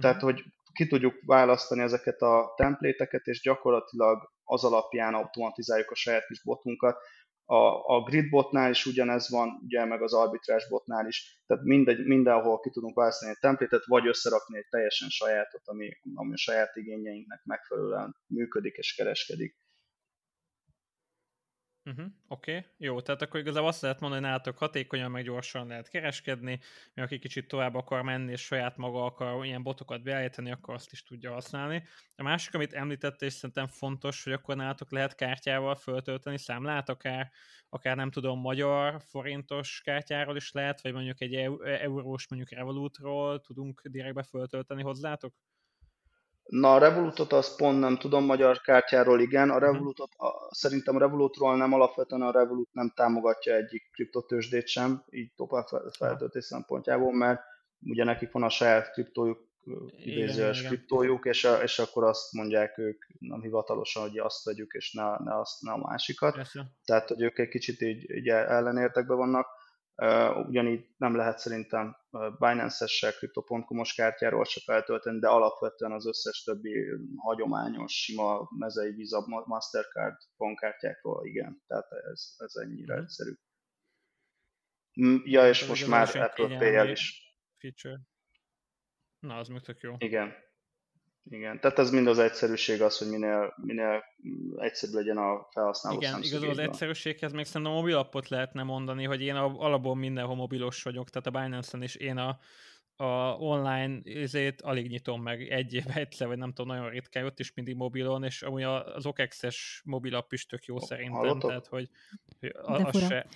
Tehát, 0.01 0.17
mhm. 0.17 0.25
hogy 0.25 0.45
ki 0.73 0.87
tudjuk 0.87 1.15
választani 1.27 1.83
ezeket 1.83 2.21
a 2.21 2.53
templéteket, 2.57 3.27
és 3.27 3.41
gyakorlatilag 3.41 4.31
az 4.45 4.65
alapján 4.65 5.15
automatizáljuk 5.15 5.91
a 5.91 5.95
saját 5.95 6.27
kis 6.27 6.43
botunkat. 6.43 6.97
A, 7.45 7.95
a 7.95 8.03
gridbotnál 8.03 8.71
is 8.71 8.87
ugyanez 8.87 9.31
van, 9.31 9.61
ugye 9.63 9.85
meg 9.85 10.03
az 10.03 10.15
arbitrás 10.15 10.69
botnál 10.69 11.07
is, 11.07 11.43
tehát 11.47 11.65
mindegy, 11.65 12.07
mindenhol 12.07 12.61
ki 12.61 12.71
tudunk 12.71 12.97
választani 12.97 13.31
egy 13.31 13.39
templétet, 13.39 13.85
vagy 13.87 14.07
összerakni 14.07 14.59
egy 14.59 14.67
teljesen 14.71 15.09
sajátot, 15.09 15.63
ami, 15.65 15.89
ami 16.15 16.33
a 16.33 16.37
saját 16.37 16.77
igényeinknek 16.77 17.45
megfelelően 17.45 18.17
működik 18.27 18.77
és 18.77 18.95
kereskedik. 18.95 19.57
Uh-huh, 21.85 22.07
Oké, 22.29 22.57
okay. 22.57 22.71
jó, 22.79 23.01
tehát 23.01 23.23
akkor 23.23 23.41
igazából 23.41 23.69
azt 23.69 23.81
lehet 23.83 24.01
mondani, 24.01 24.21
hogy 24.21 24.31
nálatok 24.31 24.59
hatékonyan, 24.59 25.11
meg 25.11 25.25
gyorsan 25.25 25.67
lehet 25.67 25.89
kereskedni, 25.89 26.61
mert 26.95 27.09
aki 27.09 27.19
kicsit 27.19 27.49
tovább 27.49 27.75
akar 27.75 28.03
menni, 28.03 28.33
és 28.33 28.41
saját 28.41 28.77
maga 28.77 29.05
akar 29.05 29.45
ilyen 29.45 29.63
botokat 29.63 30.03
beállítani, 30.03 30.51
akkor 30.51 30.75
azt 30.75 30.93
is 30.93 31.03
tudja 31.03 31.33
használni. 31.33 31.85
A 32.17 32.23
másik, 32.23 32.55
amit 32.55 32.73
említette, 32.73 33.27
és 33.27 33.33
szerintem 33.33 33.67
fontos, 33.67 34.25
hogy 34.25 34.33
akkor 34.33 34.57
nálatok 34.57 34.91
lehet 34.91 35.15
kártyával 35.15 35.75
föltölteni 35.75 36.39
számlát, 36.39 36.89
akár, 36.89 37.31
akár 37.69 37.97
nem 37.97 38.11
tudom, 38.11 38.41
magyar, 38.41 39.01
forintos 39.01 39.81
kártyáról 39.85 40.37
is 40.37 40.53
lehet, 40.53 40.81
vagy 40.81 40.93
mondjuk 40.93 41.21
egy 41.21 41.35
eurós, 41.63 42.29
mondjuk 42.29 42.51
Revolutról 42.51 43.41
tudunk 43.41 43.83
direktbe 43.85 44.23
föltölteni 44.23 44.83
hozzátok? 44.83 45.35
Na, 46.45 46.75
a 46.75 46.79
Revolutot 46.79 47.33
azt 47.33 47.57
pont 47.57 47.81
nem 47.81 47.99
tudom, 47.99 48.25
magyar 48.25 48.61
kártyáról 48.61 49.21
igen. 49.21 49.51
A. 49.51 49.59
Revolutot, 49.59 50.13
a, 50.17 50.55
szerintem 50.55 50.97
a 50.97 50.99
Revolutról 50.99 51.57
nem 51.57 51.73
alapvetően 51.73 52.23
a 52.23 52.33
Revolut 52.33 52.73
nem 52.73 52.93
támogatja 52.95 53.55
egyik 53.55 53.91
kriptotősdét 53.93 54.67
sem, 54.67 55.05
így 55.11 55.33
tovább 55.35 55.67
feltöltés 55.99 56.45
szempontjából, 56.45 57.15
mert 57.15 57.41
ugye 57.81 58.05
nekik 58.05 58.33
van 58.33 58.43
a 58.43 58.49
saját 58.49 58.93
kriptójuk, 58.93 59.51
idézőes 59.97 60.63
kriptójuk, 60.63 61.25
és, 61.25 61.45
a, 61.45 61.63
és 61.63 61.79
akkor 61.79 62.05
azt 62.05 62.33
mondják 62.33 62.79
ők 62.79 63.05
nem 63.19 63.41
hivatalosan, 63.41 64.03
hogy 64.03 64.19
azt 64.19 64.45
vegyük, 64.45 64.73
és 64.73 64.93
ne, 64.93 65.19
ne, 65.19 65.39
azt, 65.39 65.63
ne 65.63 65.73
a 65.73 65.77
másikat. 65.77 66.35
Persze. 66.35 66.67
Tehát, 66.85 67.09
hogy 67.09 67.23
ők 67.23 67.39
egy 67.39 67.49
kicsit 67.49 67.81
így, 67.81 68.11
így 68.11 68.29
ellenértekben 68.29 69.17
vannak. 69.17 69.47
Ugyanígy 70.47 70.87
nem 70.97 71.17
lehet 71.17 71.39
szerintem 71.39 71.97
Binance-essel, 72.39 73.13
Crypto.com-os 73.13 73.95
kártyáról 73.95 74.45
se 74.45 74.61
feltölteni, 74.65 75.19
de 75.19 75.29
alapvetően 75.29 75.93
az 75.93 76.07
összes 76.07 76.43
többi 76.43 76.85
hagyományos, 77.17 77.93
sima 77.93 78.49
mezei 78.59 78.93
Visa, 78.93 79.25
Mastercard 79.47 80.17
bankkártyákról 80.37 81.27
igen. 81.27 81.63
Tehát 81.67 81.91
ez, 81.91 82.35
ez 82.37 82.55
ennyire 82.55 82.95
mhm. 82.95 83.03
egyszerű. 83.03 83.33
Ja, 85.25 85.49
és 85.49 85.67
most 85.67 85.87
már 85.87 86.17
Apple 86.17 86.59
Pay-el 86.59 86.89
is. 86.89 87.35
Feature. 87.59 88.01
Na, 89.19 89.39
az 89.39 89.49
meg 89.49 89.61
tök 89.61 89.81
jó. 89.81 89.95
Igen. 89.99 90.35
Igen, 91.31 91.61
tehát 91.61 91.79
ez 91.79 91.91
mind 91.91 92.07
az 92.07 92.19
egyszerűség 92.19 92.83
az, 92.83 92.99
hogy 92.99 93.09
minél, 93.09 93.55
minél 93.57 94.05
egyszerűbb 94.57 94.95
legyen 94.95 95.17
a 95.17 95.49
felhasználó 95.51 95.97
Igen, 95.97 96.23
igazán 96.23 96.51
az 96.51 96.59
egyszerűséghez 96.59 97.33
még 97.33 97.45
szerintem 97.45 97.73
a 97.73 97.77
mobilappot 97.77 98.29
lehetne 98.29 98.63
mondani, 98.63 99.05
hogy 99.05 99.23
én 99.23 99.35
a, 99.35 99.45
alapból 99.45 99.97
mindenhol 99.97 100.37
mobilos 100.37 100.83
vagyok, 100.83 101.11
tehát 101.11 101.27
a 101.27 101.41
Binance-en 101.41 101.83
is 101.83 101.95
én 101.95 102.17
a, 102.17 102.39
a 102.97 103.37
online 103.39 104.01
ezért 104.05 104.61
alig 104.61 104.89
nyitom 104.89 105.23
meg 105.23 105.51
egy 105.51 105.75
év 105.75 105.85
egyszer, 105.95 106.27
vagy 106.27 106.39
nem 106.39 106.53
tudom, 106.53 106.77
nagyon 106.77 106.91
ritkán, 106.91 107.25
ott 107.25 107.39
is 107.39 107.53
mindig 107.55 107.77
mobilon, 107.77 108.25
és 108.25 108.43
amúgy 108.43 108.63
az 108.63 109.07
OKEX-es 109.07 109.83
mobilapp 109.85 110.33
is 110.33 110.47
tök 110.47 110.65
jó 110.65 110.79
szerintem, 110.79 111.39
tehát 111.39 111.67
hogy, 111.67 111.89
hogy 112.41 112.53
az 112.63 112.99
se, 112.99 113.27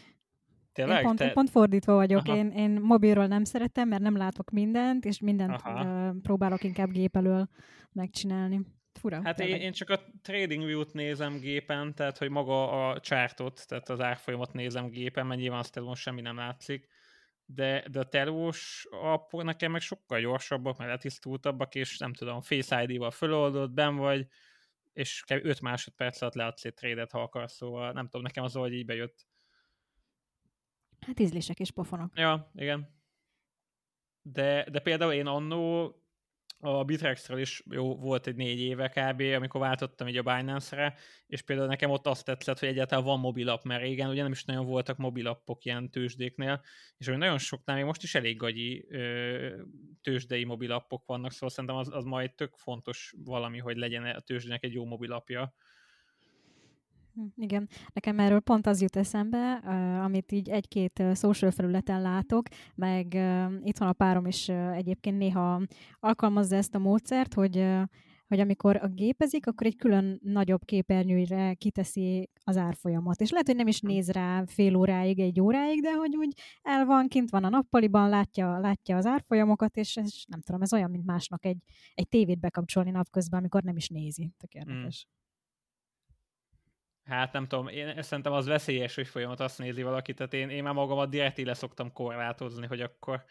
Tényleg? 0.77 0.99
Én 0.99 1.05
pont, 1.05 1.19
Te... 1.19 1.31
pont 1.31 1.51
fordítva 1.51 1.95
vagyok. 1.95 2.29
Én, 2.29 2.51
én 2.51 2.71
mobilról 2.71 3.27
nem 3.27 3.45
szeretem, 3.45 3.89
mert 3.89 4.03
nem 4.03 4.17
látok 4.17 4.51
mindent, 4.51 5.05
és 5.05 5.21
mindent 5.21 5.62
uh, 5.65 6.21
próbálok 6.23 6.65
inkább 6.65 6.91
gép 6.91 7.17
elől 7.17 7.49
megcsinálni. 7.93 8.61
Fura. 8.93 9.21
Hát 9.25 9.41
én, 9.41 9.57
én 9.57 9.73
csak 9.73 9.91
a 9.91 10.01
Trading 10.23 10.65
View-t 10.65 10.93
nézem 10.93 11.39
gépen, 11.39 11.95
tehát 11.95 12.19
hogy 12.19 12.31
maga 12.31 12.89
a 12.89 13.01
chartot, 13.01 13.65
tehát 13.67 13.89
az 13.89 14.01
árfolyamat 14.01 14.53
nézem 14.53 14.89
gépen, 14.89 15.27
mert 15.27 15.41
nyilván 15.41 15.59
azt 15.59 15.81
semmi 15.95 16.21
nem 16.21 16.37
látszik. 16.37 16.89
De, 17.45 17.85
de 17.91 17.99
a 17.99 18.09
telós 18.09 18.87
app 18.91 19.33
nekem 19.33 19.73
meg 19.73 19.81
sokkal 19.81 20.21
gyorsabbak, 20.21 20.79
mert 20.79 20.91
letisztultabbak, 20.91 21.75
és 21.75 21.99
nem 21.99 22.12
tudom, 22.12 22.41
Face 22.41 22.83
ID-val 22.83 23.11
föloldott, 23.11 23.71
ben 23.71 23.97
vagy, 23.97 24.27
és 24.93 25.25
5 25.29 25.61
másodperc 25.61 26.23
alatt 26.23 26.35
leadsz 26.35 26.65
egy 26.65 26.75
trédet, 26.75 27.11
ha 27.11 27.23
akarsz, 27.23 27.55
szóval 27.55 27.93
nem 27.93 28.05
tudom, 28.05 28.23
nekem 28.23 28.45
az, 28.45 28.53
hogy 28.53 28.73
így 28.73 28.87
bejött. 28.87 29.27
Hát 31.07 31.21
ízlések 31.21 31.61
és 31.61 31.71
pofonok. 31.71 32.12
Ja, 32.14 32.51
igen. 32.55 32.95
De, 34.23 34.66
de 34.71 34.79
például 34.79 35.12
én 35.12 35.27
annó 35.27 35.95
a 36.61 36.85
Bitrexről 36.85 37.38
is 37.38 37.62
jó 37.71 37.97
volt 37.97 38.27
egy 38.27 38.37
négy 38.37 38.61
éve 38.61 38.88
kb., 38.88 39.21
amikor 39.21 39.61
váltottam 39.61 40.09
így 40.09 40.16
a 40.16 40.23
Binance-re, 40.23 40.95
és 41.27 41.42
például 41.42 41.69
nekem 41.69 41.90
ott 41.90 42.07
azt 42.07 42.25
tetszett, 42.25 42.59
hogy 42.59 42.69
egyáltalán 42.69 43.05
van 43.05 43.21
mobilap, 43.21 43.64
mert 43.64 43.83
régen 43.83 44.09
ugye 44.09 44.23
nem 44.23 44.33
is 44.33 44.45
nagyon 44.45 44.66
voltak 44.66 44.97
mobilappok 44.97 45.64
ilyen 45.64 45.90
tőzsdéknél, 45.90 46.62
és 46.97 47.07
hogy 47.07 47.16
nagyon 47.16 47.38
soknál 47.38 47.77
még 47.77 47.85
most 47.85 48.03
is 48.03 48.14
elég 48.14 48.37
gagyi 48.37 48.87
ö, 48.88 49.62
tőzsdei 50.03 50.45
mobilappok 50.45 51.07
vannak, 51.07 51.33
szóval 51.33 51.49
szerintem 51.49 51.79
az, 51.79 51.88
az 51.92 52.05
majd 52.05 52.35
tök 52.35 52.57
fontos 52.57 53.14
valami, 53.25 53.59
hogy 53.59 53.77
legyen 53.77 54.05
a 54.05 54.21
tőzsdének 54.21 54.64
egy 54.64 54.73
jó 54.73 54.85
mobilapja. 54.85 55.55
Hm, 57.16 57.42
igen, 57.42 57.68
nekem 57.92 58.18
erről 58.18 58.40
pont 58.40 58.66
az 58.66 58.81
jut 58.81 58.96
eszembe, 58.96 59.52
amit 60.02 60.33
így 60.33 60.48
egy-két 60.48 61.02
social 61.14 61.50
felületen 61.50 62.02
látok, 62.02 62.48
meg 62.74 63.14
itt 63.62 63.79
van 63.79 63.88
a 63.88 63.92
párom 63.92 64.26
is 64.26 64.48
egyébként 64.48 65.18
néha 65.18 65.62
alkalmazza 66.00 66.57
ezt 66.57 66.74
a 66.74 66.79
módszert, 66.79 67.35
hogy 67.35 67.66
hogy 68.29 68.40
amikor 68.40 68.76
a 68.76 68.88
gépezik, 68.88 69.46
akkor 69.46 69.66
egy 69.66 69.76
külön 69.76 70.20
nagyobb 70.22 70.64
képernyőre 70.64 71.55
kiteszi 71.55 72.31
az 72.44 72.57
árfolyamat. 72.57 73.20
És 73.20 73.31
lehet, 73.31 73.46
hogy 73.46 73.57
nem 73.57 73.66
is 73.66 73.81
hm. 73.81 73.87
néz 73.87 74.11
rá 74.11 74.44
fél 74.46 74.76
óráig, 74.76 75.18
egy 75.18 75.40
óráig, 75.40 75.81
de 75.83 75.92
hogy 75.92 76.16
úgy 76.16 76.33
el 76.62 76.85
van, 76.85 77.09
kint 77.09 77.31
van 77.31 77.44
a 77.44 77.48
nappaliban, 77.48 78.09
látja, 78.09 78.59
látja 78.59 78.96
az 78.96 79.07
árfolyamokat, 79.07 79.76
és 79.76 79.96
ez, 79.96 80.12
nem 80.29 80.40
tudom, 80.40 80.62
ez 80.62 80.72
olyan, 80.72 80.90
mint 80.90 81.05
másnak 81.05 81.44
egy, 81.44 81.59
egy 81.94 82.09
tévét 82.09 82.40
bekapcsolni 82.40 82.90
napközben, 82.90 83.38
amikor 83.38 83.62
nem 83.62 83.76
is 83.76 83.88
nézi. 83.88 84.33
Tök 84.38 84.55
érdekes. 84.55 85.07
Mm. 85.09 85.26
Hát 87.07 87.33
nem 87.33 87.47
tudom, 87.47 87.69
én 87.69 88.03
szerintem 88.03 88.33
az 88.33 88.47
veszélyes, 88.47 88.95
hogy 88.95 89.07
folyamat 89.07 89.40
azt 89.40 89.59
nézi 89.59 89.83
valaki, 89.83 90.14
tehát 90.14 90.33
én, 90.33 90.49
én 90.49 90.62
már 90.62 90.75
magamat 90.75 91.11
direkt 91.11 91.38
le 91.38 91.55
szoktam 91.55 91.92
korlátozni, 91.92 92.66
hogy 92.66 92.81
akkor 92.81 93.25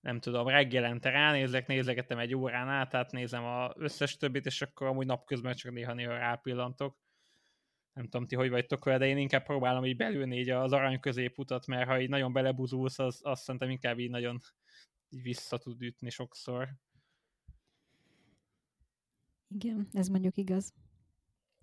nem 0.00 0.20
tudom, 0.20 0.48
reggelente 0.48 1.10
ránézek, 1.10 1.66
nézegetem 1.66 2.18
egy 2.18 2.34
órán 2.34 2.68
át, 2.68 2.90
tehát 2.90 3.12
nézem 3.12 3.44
az 3.44 3.72
összes 3.76 4.16
többit, 4.16 4.46
és 4.46 4.62
akkor 4.62 4.86
amúgy 4.86 5.06
napközben 5.06 5.54
csak 5.54 5.72
néha-néha 5.72 6.12
rápillantok. 6.12 6.98
Nem 7.92 8.04
tudom, 8.04 8.26
ti 8.26 8.36
hogy 8.36 8.50
vagytok 8.50 8.84
vele, 8.84 8.98
de 8.98 9.06
én 9.06 9.18
inkább 9.18 9.44
próbálom 9.44 9.84
így 9.84 9.96
belülni 9.96 10.38
így 10.38 10.50
az 10.50 10.72
arany 10.72 11.00
középutat, 11.00 11.66
mert 11.66 11.88
ha 11.88 12.00
így 12.00 12.08
nagyon 12.08 12.32
belebuzulsz, 12.32 12.98
az, 12.98 13.20
azt 13.22 13.42
szerintem 13.42 13.70
inkább 13.70 13.98
így 13.98 14.10
nagyon 14.10 14.40
így 15.08 15.22
vissza 15.22 15.58
tud 15.58 15.82
ütni 15.82 16.10
sokszor. 16.10 16.68
Igen, 19.48 19.88
ez 19.92 20.08
mondjuk 20.08 20.36
igaz. 20.36 20.72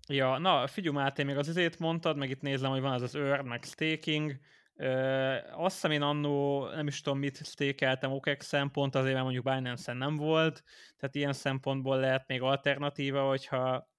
Ja, 0.08 0.38
na, 0.38 0.66
figyelj 0.66 0.94
Máté, 0.94 1.22
még 1.22 1.36
az 1.36 1.48
izét 1.48 1.78
mondtad, 1.78 2.16
meg 2.16 2.30
itt 2.30 2.40
nézem, 2.40 2.70
hogy 2.70 2.80
van 2.80 2.92
az 2.92 3.02
az 3.02 3.14
earn, 3.14 3.46
meg 3.46 3.62
staking. 3.64 4.38
Ö, 4.76 5.36
azt 5.52 5.74
hiszem 5.74 5.90
én 5.90 6.02
annó, 6.02 6.66
nem 6.68 6.86
is 6.86 7.00
tudom 7.00 7.18
mit 7.18 7.46
stékeltem 7.46 8.12
okex 8.12 8.52
pont 8.72 8.94
azért, 8.94 9.12
mert 9.12 9.24
mondjuk 9.24 9.44
Binance-en 9.44 9.96
nem 9.96 10.16
volt, 10.16 10.62
tehát 10.96 11.14
ilyen 11.14 11.32
szempontból 11.32 12.00
lehet 12.00 12.26
még 12.26 12.42
alternatíva, 12.42 13.28
hogyha 13.28 13.90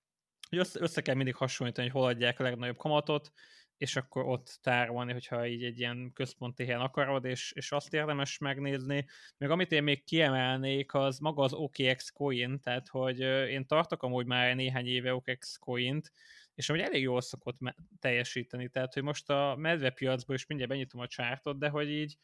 hogy 0.50 0.58
össze, 0.58 0.80
össze 0.82 1.02
kell 1.02 1.16
mindig 1.16 1.36
hasonlítani, 1.36 1.90
hogy 1.90 2.02
hol 2.02 2.10
adják 2.10 2.40
a 2.40 2.44
legnagyobb 2.44 2.78
kamatot, 2.78 3.32
és 3.84 3.96
akkor 3.96 4.26
ott 4.26 4.60
tárolni, 4.62 5.12
hogyha 5.12 5.48
így 5.48 5.64
egy 5.64 5.80
ilyen 5.80 6.12
központi 6.14 6.64
helyen 6.64 6.80
akarod, 6.80 7.26
és, 7.26 7.52
és 7.56 7.72
azt 7.72 7.94
érdemes 7.94 8.38
megnézni. 8.38 9.06
Meg 9.38 9.50
amit 9.50 9.72
én 9.72 9.84
még 9.84 10.04
kiemelnék, 10.04 10.94
az 10.94 11.20
maga 11.20 11.44
az 11.44 11.54
OKX 11.54 12.10
coin, 12.10 12.60
tehát 12.60 12.88
hogy 12.88 13.20
én 13.50 13.66
tartok 13.66 14.04
amúgy 14.04 14.26
már 14.26 14.56
néhány 14.56 14.88
éve 14.88 15.14
OKX 15.14 15.58
coint, 15.58 16.12
és 16.56 16.70
amúgy 16.70 16.82
elég 16.82 17.02
jól 17.02 17.22
szokott 17.22 17.58
teljesíteni, 18.00 18.70
tehát 18.70 18.94
hogy 18.94 19.04
most 19.04 19.30
a 19.30 19.56
medvepiacból 19.58 20.36
is 20.36 20.46
mindjárt 20.46 20.72
benyitom 20.72 21.02
a 21.02 21.08
csártot, 21.08 21.58
de 21.58 21.70
hogy 21.70 21.90
így 21.90 22.18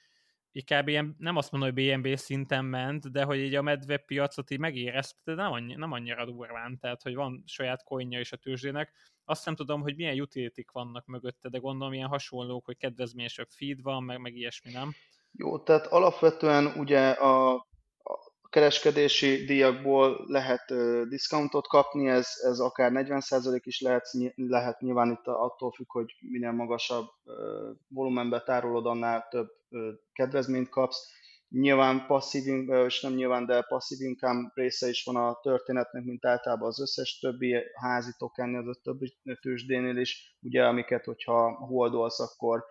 kb. 0.52 0.88
Ilyen, 0.88 1.16
nem 1.18 1.36
azt 1.36 1.52
mondom, 1.52 1.74
hogy 1.74 1.84
BNB 1.84 2.16
szinten 2.16 2.66
ment, 2.66 3.12
de 3.12 3.24
hogy 3.24 3.38
így 3.38 3.56
a 3.56 3.62
medve 3.62 3.98
piacot 3.98 4.52
így 4.52 4.60
megérezte, 4.60 5.20
de 5.24 5.34
nem, 5.34 5.52
annyi, 5.52 5.76
nem 5.76 5.92
annyira 5.92 6.26
durván, 6.26 6.78
tehát 6.80 7.02
hogy 7.02 7.16
van 7.16 7.44
saját 7.46 7.84
coinja 7.84 8.20
is 8.20 8.32
a 8.32 8.38
tőzsdének. 8.38 8.94
Azt 9.30 9.46
nem 9.46 9.56
tudom, 9.56 9.82
hogy 9.82 9.96
milyen 9.96 10.20
utility 10.20 10.66
vannak 10.72 11.06
mögötte, 11.06 11.50
de 11.50 11.58
gondolom 11.58 11.94
ilyen 11.94 12.08
hasonlók, 12.08 12.66
hogy 12.66 12.78
kedvezményesebb 12.78 13.48
feed 13.50 13.82
van, 13.82 14.04
meg, 14.04 14.20
meg 14.20 14.36
ilyesmi, 14.36 14.72
nem? 14.72 14.94
Jó, 15.32 15.60
tehát 15.60 15.88
alapvetően 15.88 16.66
ugye 16.66 17.10
a 17.10 17.68
kereskedési 18.50 19.46
díjakból 19.46 20.26
lehet 20.28 20.72
uh, 20.72 21.02
diszkontot 21.02 21.68
kapni, 21.68 22.08
ez, 22.08 22.28
ez 22.44 22.60
akár 22.60 22.92
40% 22.94 23.60
is 23.64 23.82
lehet, 23.82 24.10
lehet 24.36 24.80
nyilván 24.80 25.12
itt 25.12 25.28
attól 25.28 25.72
függ, 25.72 25.92
hogy 25.92 26.16
minél 26.20 26.52
magasabb 26.52 27.08
uh, 27.24 27.36
volumenbe 27.88 28.42
tárolod, 28.42 28.86
annál 28.86 29.28
több 29.30 29.50
uh, 29.70 29.88
kedvezményt 30.14 30.70
kapsz. 30.70 31.12
Nyilván 31.50 32.06
passzív, 32.06 32.70
és 32.86 33.02
nem 33.02 33.14
nyilván, 33.14 33.46
de 33.46 33.62
passzív 33.62 34.02
income 34.02 34.52
része 34.54 34.90
is 34.90 35.04
van 35.04 35.16
a 35.16 35.40
történetnek, 35.42 36.04
mint 36.04 36.26
általában 36.26 36.68
az 36.68 36.82
összes 36.82 37.20
többi 37.20 37.56
házi 37.74 38.12
tokennél, 38.18 38.70
az 38.70 38.80
többi 38.84 39.18
tőzsdénél 39.42 39.98
is, 39.98 40.38
ugye 40.42 40.66
amiket, 40.66 41.06
hogyha 41.06 41.52
holdolsz, 41.52 42.20
akkor 42.20 42.66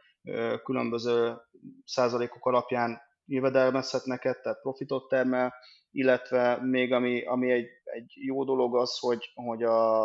különböző 0.64 1.36
százalékok 1.84 2.46
alapján 2.46 3.00
jövedelmezhet 3.24 4.04
neked, 4.04 4.40
tehát 4.40 4.60
profitot 4.60 5.08
termel, 5.08 5.54
illetve 5.90 6.58
még 6.62 6.92
ami, 6.92 7.24
ami 7.24 7.50
egy, 7.50 7.68
egy 7.84 8.12
jó 8.14 8.44
dolog 8.44 8.76
az, 8.76 8.98
hogy, 8.98 9.32
hogy 9.34 9.62
a, 9.62 10.04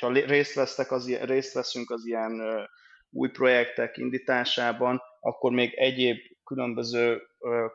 ha 0.00 0.12
részt, 0.12 0.54
vesztek 0.54 0.90
az, 0.90 1.16
részt 1.24 1.54
veszünk 1.54 1.90
az 1.90 2.06
ilyen 2.06 2.42
új 3.10 3.30
projektek 3.30 3.96
indításában, 3.96 5.00
akkor 5.20 5.52
még 5.52 5.74
egyéb 5.74 6.18
különböző, 6.50 7.22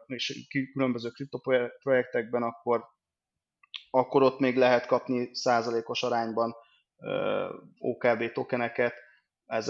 és 0.06 0.48
különböző 0.74 1.10
kriptoprojektekben 1.10 2.44
akkor, 2.44 2.86
akkor 3.90 4.24
ott 4.24 4.40
még 4.40 4.58
lehet 4.58 4.86
kapni 4.86 5.36
százalékos 5.36 6.04
arányban 6.04 6.56
OKB 7.78 8.32
tokeneket, 8.32 8.94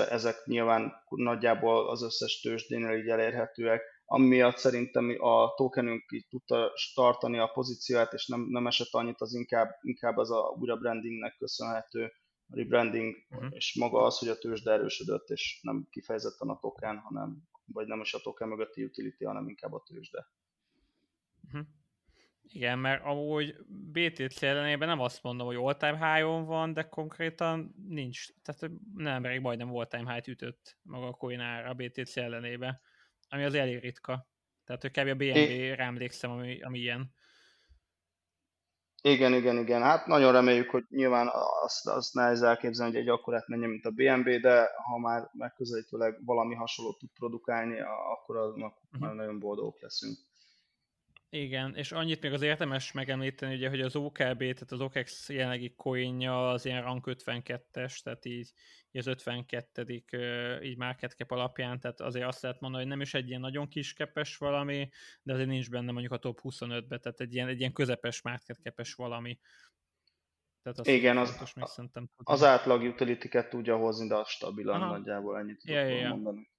ezek 0.10 0.46
nyilván 0.46 0.94
nagyjából 1.10 1.90
az 1.90 2.04
összes 2.04 2.40
tőzsdénél 2.40 2.98
így 2.98 3.08
elérhetőek, 3.08 3.82
ami 4.06 4.28
miatt 4.28 4.58
szerintem 4.58 5.16
a 5.20 5.54
tokenünk 5.56 6.04
így 6.12 6.28
tudta 6.30 6.72
tartani 6.94 7.40
a 7.40 7.48
pozícióját, 7.54 8.14
és 8.14 8.28
nem, 8.28 8.46
nem 8.50 8.68
esett 8.68 8.92
annyit, 8.92 9.22
az 9.22 9.34
inkább, 9.34 9.70
inkább 9.82 10.18
az 10.18 10.32
a 10.32 10.56
újra 10.60 10.76
brandingnek 10.76 11.36
köszönhető, 11.38 12.12
rebranding, 12.48 13.16
uh-huh. 13.30 13.48
és 13.52 13.76
maga 13.80 14.02
az, 14.02 14.18
hogy 14.18 14.28
a 14.28 14.38
tőzsde 14.38 14.72
erősödött, 14.72 15.30
és 15.30 15.60
nem 15.62 15.88
kifejezetten 15.90 16.50
a 16.50 16.60
token, 16.60 16.98
hanem, 16.98 17.38
vagy 17.66 17.88
nem 17.88 18.02
is 18.02 18.14
a 18.14 18.20
token 18.20 18.48
mögötti 18.48 18.84
utility, 18.84 19.24
hanem 19.24 19.48
inkább 19.48 19.74
a 19.74 19.84
tőzsde. 19.86 20.28
Uh-huh. 21.46 21.68
Igen, 22.42 22.80
mert 22.80 23.04
amúgy 23.04 23.56
BTC 23.68 24.44
ellenében 24.44 24.88
nem 24.88 25.00
azt 25.00 25.24
mondom, 25.24 25.48
hogy 25.48 25.56
all-time 25.56 26.14
high-on 26.14 26.46
van, 26.46 26.74
de 26.74 26.84
konkrétan 26.84 27.76
nincs. 27.88 28.28
Tehát 28.42 28.72
nem, 28.96 29.22
még 29.22 29.40
majdnem 29.40 29.76
all-time 29.76 30.12
high-t 30.12 30.28
ütött 30.28 30.78
maga 30.82 31.08
a 31.08 31.14
coin 31.14 31.40
ára 31.40 31.70
a 31.70 31.74
BTC 31.74 32.18
ellenében 32.18 32.82
ami 33.30 33.44
az 33.44 33.54
elég 33.54 33.80
ritka. 33.80 34.30
Tehát, 34.66 34.82
hogy 34.82 34.92
kb. 34.92 35.08
a 35.08 35.16
BNB-re 35.16 35.84
emlékszem, 35.84 36.32
ami, 36.32 36.62
ami 36.62 36.80
ilyen. 36.80 37.14
Igen, 39.08 39.34
igen, 39.34 39.58
igen. 39.58 39.82
Hát 39.82 40.06
nagyon 40.06 40.32
reméljük, 40.32 40.70
hogy 40.70 40.86
nyilván 40.90 41.30
azt, 41.64 41.88
azt 41.88 42.14
nehéz 42.14 42.42
elképzelni, 42.42 42.94
hogy 42.94 43.02
egy 43.02 43.10
akkorát 43.10 43.48
menjen, 43.48 43.70
mint 43.70 43.86
a 43.86 43.92
BNB, 43.92 44.30
de 44.30 44.70
ha 44.84 44.98
már 44.98 45.30
megközelítőleg 45.34 46.26
valami 46.26 46.56
hasonlót 46.56 46.98
tud 46.98 47.10
produkálni, 47.20 47.80
akkor 48.14 48.36
aznak 48.38 48.74
uh-huh. 48.74 49.02
már 49.02 49.16
nagyon 49.16 49.40
boldogok 49.40 49.82
leszünk. 49.82 50.18
Igen, 51.36 51.76
és 51.76 51.92
annyit 51.92 52.22
még 52.22 52.34
az 52.34 52.42
érdemes 52.42 52.92
megemlíteni, 52.92 53.56
ugye, 53.56 53.70
hogy 53.70 53.82
az 53.82 53.96
OKB, 53.96 54.38
tehát 54.38 54.72
az 54.72 54.82
OKEX 54.82 55.30
jelenlegi 55.30 55.74
coinja 55.76 56.50
az 56.50 56.66
ilyen 56.66 56.82
rank 56.82 57.04
52-es, 57.08 58.00
tehát 58.04 58.26
így, 58.26 58.52
így 58.92 59.02
az 59.02 59.08
52. 59.08 60.04
így 60.64 60.78
market 60.78 61.12
cap 61.12 61.32
alapján, 61.32 61.80
tehát 61.80 62.02
azért 62.02 62.26
azt 62.26 62.42
lehet 62.42 62.60
mondani, 62.60 62.84
hogy 62.84 62.92
nem 62.92 63.02
is 63.02 63.14
egy 63.14 63.28
ilyen 63.28 63.42
nagyon 63.42 63.68
kiskepes 63.68 64.38
valami, 64.38 64.90
de 65.22 65.34
azért 65.34 65.48
nincs 65.48 65.70
benne 65.70 65.92
mondjuk 65.92 66.14
a 66.14 66.18
top 66.18 66.40
25-be, 66.44 66.98
tehát 66.98 67.20
egy 67.20 67.34
ilyen, 67.34 67.48
egy 67.48 67.60
ilyen 67.60 67.74
közepes 67.74 68.22
market 68.22 68.60
cap 68.64 68.82
valami. 68.96 69.40
Tehát 70.62 70.80
az 70.80 70.88
Igen, 70.88 71.18
az, 71.18 71.54
még 71.56 71.66
szerintem, 71.66 72.10
az 72.16 72.44
átlag 72.44 72.82
utility 72.82 73.28
tudja 73.50 73.78
hozni, 73.78 74.08
de 74.08 74.16
az 74.16 74.30
stabilan 74.30 74.82
Aha. 74.82 74.98
nagyjából 74.98 75.38
ennyit 75.38 75.58
tudok 75.58 75.76
ja, 75.76 75.86
ja. 75.86 76.10
mondani. 76.10 76.50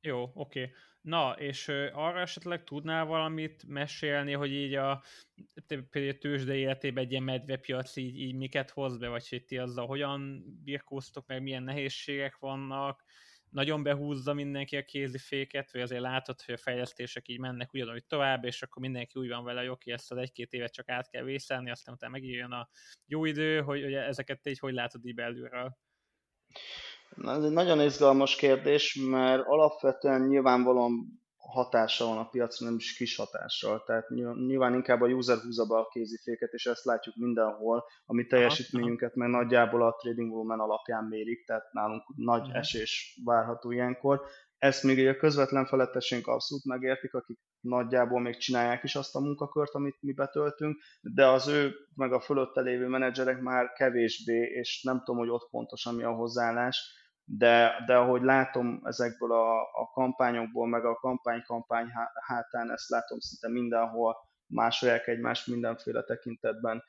Jó, 0.00 0.22
oké. 0.22 0.62
Okay. 0.62 0.74
Na, 1.02 1.32
és 1.32 1.68
arra 1.92 2.20
esetleg 2.20 2.64
tudnál 2.64 3.04
valamit 3.04 3.64
mesélni, 3.66 4.32
hogy 4.32 4.52
így 4.52 4.74
a 4.74 5.02
például 5.90 6.18
tőzsde 6.18 6.54
életében 6.54 7.04
egy 7.04 7.10
ilyen 7.10 7.22
medvepiac 7.22 7.96
így, 7.96 8.20
így 8.20 8.34
miket 8.34 8.70
hoz 8.70 8.98
be, 8.98 9.08
vagy 9.08 9.28
hogy 9.28 9.44
ti 9.44 9.58
azzal 9.58 9.86
hogyan 9.86 10.44
birkóztok 10.64 11.26
meg, 11.26 11.42
milyen 11.42 11.62
nehézségek 11.62 12.38
vannak, 12.38 13.04
nagyon 13.52 13.82
behúzza 13.82 14.32
mindenki 14.32 14.76
a 14.76 14.84
kéziféket, 14.84 15.72
vagy 15.72 15.80
azért 15.80 16.00
látod, 16.00 16.42
hogy 16.42 16.54
a 16.54 16.58
fejlesztések 16.58 17.28
így 17.28 17.38
mennek 17.38 17.72
ugyanúgy 17.72 18.04
tovább, 18.06 18.44
és 18.44 18.62
akkor 18.62 18.82
mindenki 18.82 19.18
úgy 19.18 19.28
van 19.28 19.44
vele, 19.44 19.60
hogy 19.60 19.68
oké, 19.68 19.92
ezt 19.92 20.10
az 20.12 20.18
egy-két 20.18 20.52
évet 20.52 20.72
csak 20.72 20.88
át 20.88 21.10
kell 21.10 21.22
vészelni, 21.22 21.70
aztán 21.70 21.94
utána 21.94 22.12
megírjon 22.12 22.52
a 22.52 22.68
jó 23.06 23.24
idő, 23.24 23.60
hogy, 23.60 23.82
hogy 23.82 23.94
ezeket 23.94 24.40
te 24.40 24.50
így 24.50 24.58
hogy 24.58 24.74
látod 24.74 25.06
így 25.06 25.14
belülről? 25.14 25.78
Na, 27.14 27.32
ez 27.32 27.44
egy 27.44 27.52
nagyon 27.52 27.80
izgalmas 27.80 28.36
kérdés, 28.36 28.98
mert 29.10 29.46
alapvetően 29.46 30.20
nyilvánvalóan 30.20 31.20
hatása 31.36 32.06
van 32.06 32.18
a 32.18 32.28
piacra, 32.28 32.66
nem 32.66 32.76
is 32.76 32.96
kis 32.96 33.16
hatással. 33.16 33.82
Tehát 33.86 34.08
nyilván 34.46 34.74
inkább 34.74 35.00
a 35.00 35.06
user 35.06 35.38
húzza 35.38 35.66
be 35.66 35.74
a 35.74 35.88
kéziféket, 35.92 36.52
és 36.52 36.66
ezt 36.66 36.84
látjuk 36.84 37.16
mindenhol, 37.16 37.84
ami 38.06 38.26
teljesítményünket, 38.26 39.14
mert 39.14 39.30
nagyjából 39.30 39.82
a 39.82 39.96
trading 40.00 40.30
volumen 40.30 40.58
alapján 40.58 41.04
mérik, 41.04 41.46
tehát 41.46 41.72
nálunk 41.72 42.02
nagy 42.16 42.48
esés 42.52 43.20
várható 43.24 43.70
ilyenkor. 43.70 44.22
Ezt 44.58 44.82
még 44.82 45.08
a 45.08 45.16
közvetlen 45.16 45.66
felettesénk 45.66 46.26
abszolút 46.26 46.64
megértik, 46.64 47.14
akik 47.14 47.38
nagyjából 47.60 48.20
még 48.20 48.36
csinálják 48.36 48.82
is 48.82 48.94
azt 48.94 49.14
a 49.14 49.20
munkakört, 49.20 49.74
amit 49.74 49.96
mi 50.00 50.12
betöltünk, 50.12 50.82
de 51.00 51.26
az 51.26 51.48
ő 51.48 51.74
meg 51.94 52.12
a 52.12 52.20
fölötte 52.20 52.60
lévő 52.60 52.86
menedzserek 52.86 53.40
már 53.40 53.72
kevésbé, 53.72 54.38
és 54.38 54.82
nem 54.82 54.98
tudom, 54.98 55.20
hogy 55.20 55.28
ott 55.28 55.48
pontosan 55.50 55.94
mi 55.94 56.02
a 56.02 56.12
hozzáállás, 56.12 57.00
de, 57.24 57.82
de 57.86 57.96
ahogy 57.96 58.22
látom 58.22 58.80
ezekből 58.84 59.32
a, 59.32 59.60
a 59.60 59.90
kampányokból, 59.92 60.66
meg 60.66 60.84
a 60.84 60.94
kampány-kampány 60.94 61.86
hátán, 62.26 62.70
ezt 62.70 62.88
látom 62.88 63.18
szinte 63.18 63.48
mindenhol, 63.48 64.16
másolják 64.46 65.06
egymást 65.06 65.46
mindenféle 65.46 66.02
tekintetben, 66.02 66.82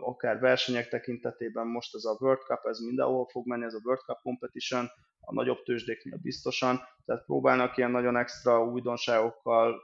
akár 0.00 0.38
versenyek 0.38 0.88
tekintetében, 0.88 1.66
most 1.66 1.94
ez 1.94 2.04
a 2.04 2.16
World 2.20 2.40
Cup, 2.40 2.66
ez 2.66 2.78
mindenhol 2.78 3.26
fog 3.26 3.46
menni, 3.46 3.64
ez 3.64 3.74
a 3.74 3.80
World 3.84 4.00
Cup 4.00 4.18
Competition, 4.22 4.88
a 5.20 5.34
nagyobb 5.34 5.62
tőzsdéknél 5.62 6.18
biztosan, 6.22 6.80
tehát 7.04 7.24
próbálnak 7.24 7.76
ilyen 7.76 7.90
nagyon 7.90 8.16
extra 8.16 8.64
újdonságokkal 8.64 9.82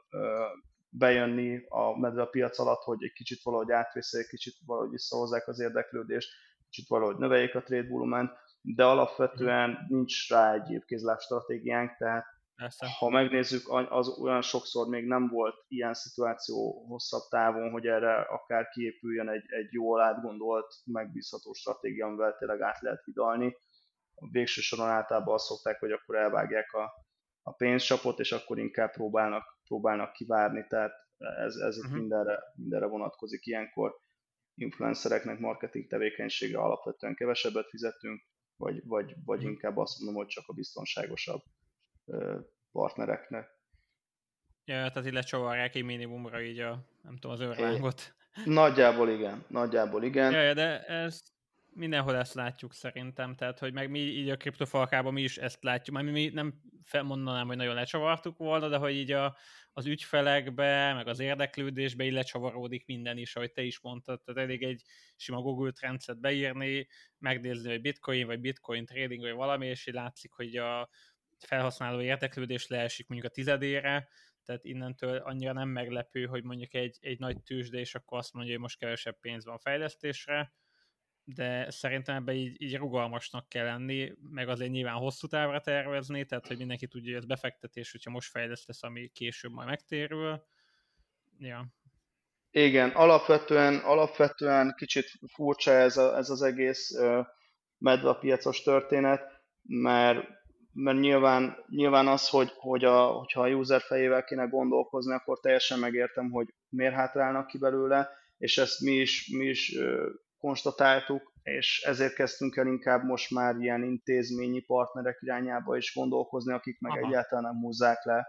bejönni 0.88 1.64
a 1.68 1.98
medve 1.98 2.22
a 2.22 2.26
piac 2.26 2.58
alatt, 2.58 2.82
hogy 2.82 3.04
egy 3.04 3.12
kicsit 3.12 3.42
valahogy 3.42 3.70
átvészeljék, 3.70 4.30
kicsit 4.30 4.54
valahogy 4.66 4.90
visszahozzák 4.90 5.48
az 5.48 5.60
érdeklődést, 5.60 6.30
kicsit 6.70 6.88
valahogy 6.88 7.16
növeljék 7.16 7.54
a 7.54 7.62
trade 7.62 7.88
volument, 7.88 8.30
de 8.74 8.84
alapvetően 8.84 9.86
nincs 9.88 10.28
rá 10.30 10.54
egy 10.54 10.70
évkézláb 10.70 11.20
stratégiánk, 11.20 11.96
tehát 11.96 12.24
Persze. 12.56 12.86
ha 12.98 13.08
megnézzük, 13.08 13.68
az 13.88 14.18
olyan 14.18 14.42
sokszor 14.42 14.88
még 14.88 15.06
nem 15.06 15.28
volt 15.28 15.54
ilyen 15.68 15.94
szituáció 15.94 16.86
hosszabb 16.88 17.22
távon, 17.30 17.70
hogy 17.70 17.86
erre 17.86 18.20
akár 18.20 18.68
kiépüljön 18.68 19.28
egy, 19.28 19.44
egy 19.46 19.72
jól 19.72 20.00
átgondolt, 20.00 20.74
megbízható 20.84 21.52
stratégia, 21.52 22.06
amivel 22.06 22.36
tényleg 22.38 22.60
át 22.60 22.80
lehet 22.80 23.04
hidalni. 23.04 23.56
A 24.14 24.28
végső 24.30 24.60
soron 24.60 24.88
általában 24.88 25.34
azt 25.34 25.44
szokták, 25.44 25.78
hogy 25.78 25.90
akkor 25.90 26.16
elvágják 26.16 26.72
a, 26.72 27.06
a 27.42 27.52
pénzsapot, 27.52 28.18
és 28.18 28.32
akkor 28.32 28.58
inkább 28.58 28.90
próbálnak, 28.90 29.44
próbálnak 29.64 30.12
kivárni, 30.12 30.66
tehát 30.68 30.92
ez, 31.16 31.54
ez 31.54 31.78
uh-huh. 31.78 31.94
mindenre, 31.94 32.38
mindenre 32.54 32.86
vonatkozik 32.86 33.46
ilyenkor. 33.46 33.96
Influencereknek 34.54 35.38
marketing 35.38 35.86
tevékenysége 35.86 36.58
alapvetően 36.58 37.14
kevesebbet 37.14 37.68
fizetünk, 37.68 38.22
vagy, 38.56 38.86
vagy, 38.86 39.14
vagy 39.24 39.38
mhm. 39.38 39.48
inkább 39.48 39.76
azt 39.76 39.98
mondom, 39.98 40.16
hogy 40.16 40.26
csak 40.26 40.44
a 40.46 40.52
biztonságosabb 40.52 41.42
partnereknek. 42.72 43.54
Ja, 44.64 44.88
tehát 44.88 45.06
így 45.06 45.12
lecsavarják 45.12 45.74
egy 45.74 45.84
minimumra 45.84 46.42
így 46.42 46.58
a, 46.58 46.86
nem 47.02 47.14
tudom, 47.14 47.30
az 47.30 47.40
őrlángot. 47.40 48.14
Nagyjából 48.44 49.08
igen, 49.08 49.44
nagyjából 49.48 50.02
igen. 50.02 50.32
Ja, 50.32 50.54
de 50.54 50.84
ez 50.84 51.22
mindenhol 51.76 52.16
ezt 52.16 52.34
látjuk 52.34 52.72
szerintem, 52.72 53.34
tehát 53.34 53.58
hogy 53.58 53.72
meg 53.72 53.90
mi 53.90 53.98
így 53.98 54.30
a 54.30 54.36
kriptofalkában 54.36 55.12
mi 55.12 55.22
is 55.22 55.36
ezt 55.36 55.62
látjuk, 55.62 55.96
mert 55.96 56.10
mi 56.10 56.28
nem 56.28 56.60
mondanám, 57.02 57.46
hogy 57.46 57.56
nagyon 57.56 57.74
lecsavartuk 57.74 58.38
volna, 58.38 58.68
de 58.68 58.76
hogy 58.76 58.94
így 58.94 59.12
a, 59.12 59.36
az 59.76 59.86
ügyfelekbe, 59.86 60.92
meg 60.94 61.06
az 61.06 61.18
érdeklődésbe 61.18 62.04
így 62.04 62.12
minden 62.86 63.18
is, 63.18 63.36
ahogy 63.36 63.52
te 63.52 63.62
is 63.62 63.80
mondtad, 63.80 64.22
tehát 64.22 64.40
elég 64.42 64.62
egy 64.62 64.82
sima 65.16 65.40
Google 65.40 65.70
Trends-et 65.70 66.20
beírni, 66.20 66.86
megnézni, 67.18 67.70
hogy 67.70 67.80
bitcoin, 67.80 68.26
vagy 68.26 68.40
bitcoin 68.40 68.86
trading, 68.86 69.20
vagy 69.20 69.32
valami, 69.32 69.66
és 69.66 69.86
így 69.86 69.94
látszik, 69.94 70.32
hogy 70.32 70.56
a 70.56 70.88
felhasználó 71.38 72.00
érdeklődés 72.00 72.66
leesik 72.66 73.08
mondjuk 73.08 73.30
a 73.30 73.34
tizedére, 73.34 74.08
tehát 74.44 74.64
innentől 74.64 75.16
annyira 75.16 75.52
nem 75.52 75.68
meglepő, 75.68 76.24
hogy 76.26 76.42
mondjuk 76.42 76.74
egy, 76.74 76.96
egy 77.00 77.18
nagy 77.18 77.42
tűzde, 77.42 77.78
és 77.78 77.94
akkor 77.94 78.18
azt 78.18 78.32
mondja, 78.32 78.52
hogy 78.52 78.62
most 78.62 78.78
kevesebb 78.78 79.20
pénz 79.20 79.44
van 79.44 79.58
fejlesztésre, 79.58 80.54
de 81.34 81.70
szerintem 81.70 82.16
ebbe 82.16 82.32
így, 82.32 82.62
így 82.62 82.76
rugalmasnak 82.76 83.48
kell 83.48 83.64
lenni, 83.64 84.12
meg 84.30 84.48
azért 84.48 84.70
nyilván 84.70 84.94
hosszú 84.94 85.26
távra 85.26 85.60
tervezni, 85.60 86.24
tehát 86.24 86.46
hogy 86.46 86.58
mindenki 86.58 86.86
tudja, 86.86 87.12
hogy 87.12 87.22
ez 87.22 87.28
befektetés, 87.28 87.92
hogyha 87.92 88.10
most 88.10 88.30
fejlesztesz, 88.30 88.82
ami 88.82 89.08
később 89.08 89.52
majd 89.52 89.68
megtérül. 89.68 90.44
Ja. 91.38 91.66
Igen, 92.50 92.90
alapvetően, 92.90 93.76
alapvetően 93.76 94.74
kicsit 94.76 95.10
furcsa 95.32 95.70
ez, 95.70 95.96
a, 95.96 96.16
ez 96.16 96.30
az 96.30 96.42
egész 96.42 96.90
medvepiacos 97.78 98.62
történet, 98.62 99.22
mert 99.62 100.34
mert 100.78 100.98
nyilván, 100.98 101.64
nyilván 101.68 102.06
az, 102.06 102.28
hogy, 102.28 102.52
hogy 102.56 102.84
a, 102.84 103.06
hogyha 103.06 103.40
a 103.42 103.48
user 103.48 103.80
fejével 103.80 104.24
kéne 104.24 104.44
gondolkozni, 104.44 105.14
akkor 105.14 105.40
teljesen 105.40 105.78
megértem, 105.78 106.30
hogy 106.30 106.54
miért 106.68 106.94
hátrálnak 106.94 107.46
ki 107.46 107.58
belőle, 107.58 108.10
és 108.38 108.58
ezt 108.58 108.80
mi 108.80 108.92
is, 108.92 109.28
mi 109.28 109.44
is 109.44 109.78
konstatáltuk, 110.38 111.32
és 111.42 111.82
ezért 111.86 112.14
kezdtünk 112.14 112.56
el 112.56 112.66
inkább 112.66 113.04
most 113.04 113.30
már 113.30 113.56
ilyen 113.56 113.82
intézményi 113.82 114.60
partnerek 114.60 115.18
irányába 115.20 115.76
is 115.76 115.94
gondolkozni, 115.94 116.52
akik 116.52 116.80
meg 116.80 116.92
Aha. 116.92 117.06
egyáltalán 117.06 117.44
nem 117.44 117.62
húzzák 117.62 118.04
le 118.04 118.26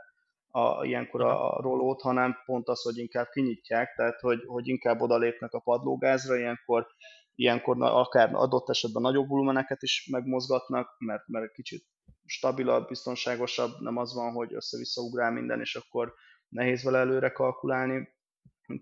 a, 0.47 0.85
ilyenkor 0.85 1.21
a, 1.21 1.57
a 1.57 1.61
rolót, 1.61 2.01
hanem 2.01 2.35
pont 2.45 2.67
az, 2.67 2.81
hogy 2.81 2.97
inkább 2.97 3.27
kinyitják, 3.29 3.95
tehát 3.95 4.19
hogy, 4.19 4.43
hogy 4.45 4.67
inkább 4.67 5.01
odalépnek 5.01 5.53
a 5.53 5.59
padlógázra, 5.59 6.37
ilyenkor, 6.37 6.87
ilyenkor 7.35 7.77
akár 7.79 8.33
adott 8.33 8.69
esetben 8.69 9.01
nagyobb 9.01 9.27
volumeneket 9.27 9.81
is 9.81 10.07
megmozgatnak, 10.11 10.95
mert, 10.97 11.27
mert 11.27 11.51
kicsit 11.51 11.85
stabilabb, 12.25 12.87
biztonságosabb, 12.87 13.71
nem 13.79 13.97
az 13.97 14.13
van, 14.13 14.31
hogy 14.31 14.53
össze-vissza 14.53 15.01
ugrál 15.01 15.31
minden, 15.31 15.59
és 15.59 15.75
akkor 15.75 16.13
nehéz 16.49 16.83
vele 16.83 16.97
előre 16.97 17.31
kalkulálni. 17.31 18.15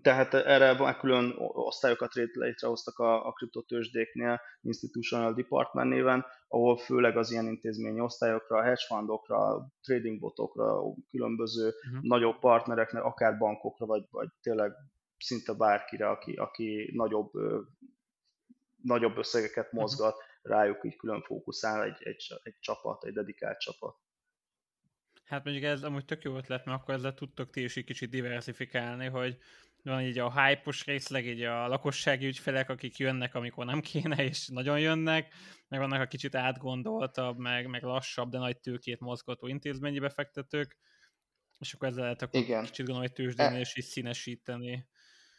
Tehát 0.02 0.34
erre 0.34 0.76
van 0.76 0.96
külön 0.98 1.34
osztályokat 1.38 2.14
létrehoztak 2.14 2.98
a, 2.98 3.26
a 3.26 3.32
kriptotősdéknél, 3.32 4.40
Institutional 4.60 5.34
Department 5.34 5.90
néven, 5.90 6.24
ahol 6.48 6.76
főleg 6.76 7.16
az 7.16 7.30
ilyen 7.30 7.46
intézményi 7.46 8.00
osztályokra, 8.00 8.62
hedge 8.62 8.84
fundokra, 8.86 9.68
trading 9.82 10.20
botokra, 10.20 10.80
különböző 11.10 11.66
uh-huh. 11.66 12.02
nagyobb 12.02 12.38
partnereknek, 12.38 13.04
akár 13.04 13.38
bankokra, 13.38 13.86
vagy, 13.86 14.04
vagy 14.10 14.28
tényleg 14.42 14.72
szinte 15.18 15.52
bárkire, 15.52 16.08
aki, 16.08 16.32
aki 16.32 16.90
nagyobb, 16.94 17.30
nagyobb 18.82 19.16
összegeket 19.16 19.72
mhm. 19.72 19.80
mozgat, 19.80 20.14
uh-huh. 20.14 20.58
rájuk 20.58 20.84
így 20.84 20.96
külön 20.96 21.22
fókuszál 21.22 21.82
egy, 21.82 21.96
egy, 21.98 22.40
egy 22.42 22.58
csapat, 22.60 23.04
egy 23.04 23.12
dedikált 23.12 23.58
csapat. 23.58 23.96
Hát 25.24 25.44
mondjuk 25.44 25.64
ez 25.64 25.82
amúgy 25.82 26.04
tök 26.04 26.22
jó 26.22 26.36
ötlet, 26.36 26.64
mert 26.64 26.80
akkor 26.80 26.94
ezzel 26.94 27.14
tudtok 27.14 27.50
ti 27.50 27.62
is 27.62 27.76
egy 27.76 27.84
kicsit 27.84 28.10
diversifikálni, 28.10 29.06
hogy 29.06 29.38
van 29.86 30.02
így 30.02 30.18
a 30.18 30.42
hype-os 30.42 30.84
részleg, 30.84 31.26
így 31.26 31.42
a 31.42 31.68
lakossági 31.68 32.26
ügyfelek, 32.26 32.68
akik 32.70 32.96
jönnek, 32.96 33.34
amikor 33.34 33.64
nem 33.64 33.80
kéne, 33.80 34.24
és 34.24 34.48
nagyon 34.48 34.80
jönnek, 34.80 35.34
meg 35.68 35.80
vannak 35.80 36.00
a 36.00 36.06
kicsit 36.06 36.34
átgondoltabb, 36.34 37.38
meg, 37.38 37.66
meg 37.66 37.82
lassabb, 37.82 38.30
de 38.30 38.38
nagy 38.38 38.60
tőkét 38.60 39.00
mozgató 39.00 39.46
intézményi 39.46 39.98
befektetők, 39.98 40.76
És 41.58 41.72
akkor 41.72 41.88
ezzel 41.88 42.02
lehet 42.02 42.22
akkor 42.22 42.40
Igen. 42.40 42.64
kicsit 42.64 42.86
gondolom, 42.86 43.00
hogy 43.00 43.12
tőzsdén 43.12 43.52
és 43.52 43.76
is 43.76 43.84
színesíteni. 43.84 44.88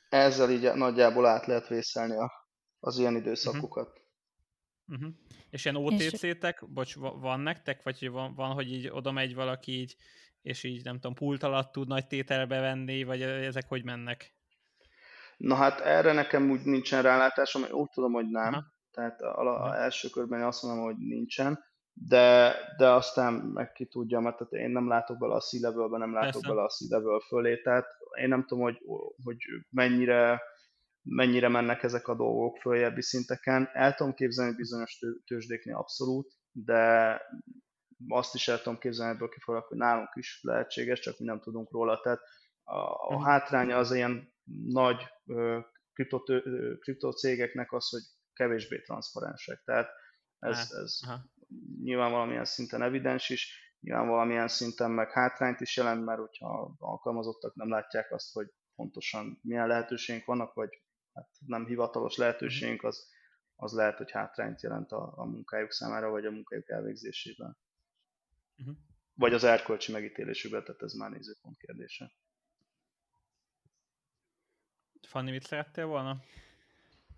Ezzel 0.10 0.52
így 0.52 0.74
nagyjából 0.74 1.26
át 1.26 1.46
lehet 1.46 1.68
vészelni 1.68 2.16
a, 2.16 2.32
az 2.80 2.98
ilyen 2.98 3.16
időszakokat. 3.16 3.88
Uh-huh. 3.88 4.06
Uh-huh. 4.88 5.14
És 5.50 5.66
ilyen 5.66 5.78
OTC-tek, 5.78 6.60
és... 6.62 6.68
bocs, 6.74 6.96
van 6.96 7.40
nektek, 7.40 7.84
vagy 7.84 8.10
van, 8.10 8.34
van, 8.36 8.54
hogy 8.54 8.72
így 8.72 8.88
oda 8.88 9.12
megy 9.12 9.36
valaki 9.36 9.72
így, 9.72 9.96
és 10.42 10.64
így 10.64 10.84
nem 10.84 10.96
tudom, 10.96 11.14
pult 11.14 11.44
alatt 11.44 11.72
tud 11.72 11.88
nagy 11.88 12.08
tételbe 12.08 12.60
venni, 12.60 13.04
vagy 13.04 13.22
ezek 13.22 13.68
hogy 13.68 13.84
mennek? 13.84 14.37
Na 15.38 15.56
hát 15.56 15.80
erre 15.80 16.14
nekem 16.14 16.50
úgy 16.50 16.62
nincsen 16.64 17.02
rálátásom, 17.02 17.64
úgy 17.72 17.90
tudom, 17.90 18.12
hogy 18.12 18.30
nem. 18.30 18.54
Aha. 18.54 18.76
Tehát 18.92 19.22
a, 19.22 19.64
a 19.64 19.76
első 19.76 20.10
körben 20.10 20.44
azt 20.44 20.64
mondom, 20.64 20.84
hogy 20.84 20.98
nincsen, 20.98 21.66
de, 21.94 22.56
de 22.78 22.90
aztán 22.90 23.34
meg 23.34 23.72
ki 23.72 23.86
tudja, 23.86 24.20
mert 24.20 24.38
tehát 24.38 24.54
én 24.54 24.70
nem 24.70 24.88
látok 24.88 25.18
bele 25.18 25.34
a 25.34 25.40
c 25.40 25.52
nem 25.52 26.14
látok 26.14 26.32
Persze. 26.32 26.48
bele 26.48 26.64
a 26.64 26.70
c 26.70 27.28
fölé, 27.28 27.62
tehát 27.62 27.86
én 28.22 28.28
nem 28.28 28.46
tudom, 28.46 28.64
hogy, 28.64 28.78
hogy 29.24 29.38
mennyire, 29.70 30.42
mennyire 31.02 31.48
mennek 31.48 31.84
ezek 31.84 32.08
a 32.08 32.16
dolgok 32.16 32.58
följebbi 32.58 33.02
szinteken. 33.02 33.70
El 33.74 33.94
tudom 33.94 34.14
képzelni 34.14 34.56
bizonyos 34.56 35.00
tőzsdéknél 35.26 35.76
abszolút, 35.76 36.34
de 36.52 37.22
azt 38.08 38.36
is 38.36 38.48
el 38.48 38.62
tudom 38.62 38.80
képzelni 38.80 39.14
ebből 39.14 39.30
kifolyólag, 39.30 39.68
hogy 39.68 39.78
nálunk 39.78 40.10
is 40.14 40.40
lehetséges, 40.42 41.00
csak 41.00 41.20
mi 41.20 41.26
nem 41.26 41.40
tudunk 41.40 41.72
róla. 41.72 42.00
Tehát 42.00 42.20
a, 42.64 42.80
a 43.16 43.24
hátránya 43.24 43.78
az 43.78 43.92
ilyen 43.92 44.36
nagy 44.66 45.04
kriptocégeknek 46.80 47.72
az, 47.72 47.90
hogy 47.90 48.02
kevésbé 48.34 48.82
transzparensek. 48.82 49.62
Tehát 49.64 49.90
ez, 50.40 50.72
ez 50.72 51.00
nyilván 51.82 52.12
valamilyen 52.12 52.46
szinten 52.46 52.82
evidens 52.82 53.30
is, 53.30 53.68
nyilván 53.80 54.08
valamilyen 54.08 54.48
szinten 54.48 54.92
meg 54.92 55.12
hátrányt 55.12 55.62
is 55.62 55.78
jelent, 55.78 56.06
mert 56.06 56.20
hogyha 56.20 56.76
alkalmazottak 56.78 57.56
nem 57.56 57.70
látják 57.70 58.12
azt, 58.12 58.34
hogy 58.34 58.48
pontosan 58.76 59.40
milyen 59.42 59.68
lehetőségünk 59.68 60.26
vannak, 60.26 60.54
vagy 60.54 60.82
hát 61.14 61.30
nem 61.46 61.66
hivatalos 61.66 62.16
lehetőségünk, 62.16 62.84
az, 62.84 63.10
az 63.56 63.74
lehet, 63.74 63.98
hogy 63.98 64.12
hátrányt 64.12 64.62
jelent 64.62 64.92
a, 64.92 65.14
a 65.16 65.26
munkájuk 65.26 65.72
számára, 65.72 66.10
vagy 66.10 66.26
a 66.26 66.32
munkájuk 66.32 66.70
elvégzésében. 66.70 67.58
Uh-huh. 68.58 68.76
Vagy 69.14 69.34
az 69.34 69.44
erkölcsi 69.44 69.92
megítélésükben, 69.92 70.64
tehát 70.64 70.82
ez 70.82 70.94
már 70.94 71.10
nézőpont 71.10 71.58
kérdése. 71.58 72.12
Fanni, 75.02 75.32
mit 75.32 75.44
szerettél 75.44 75.86
volna? 75.86 76.18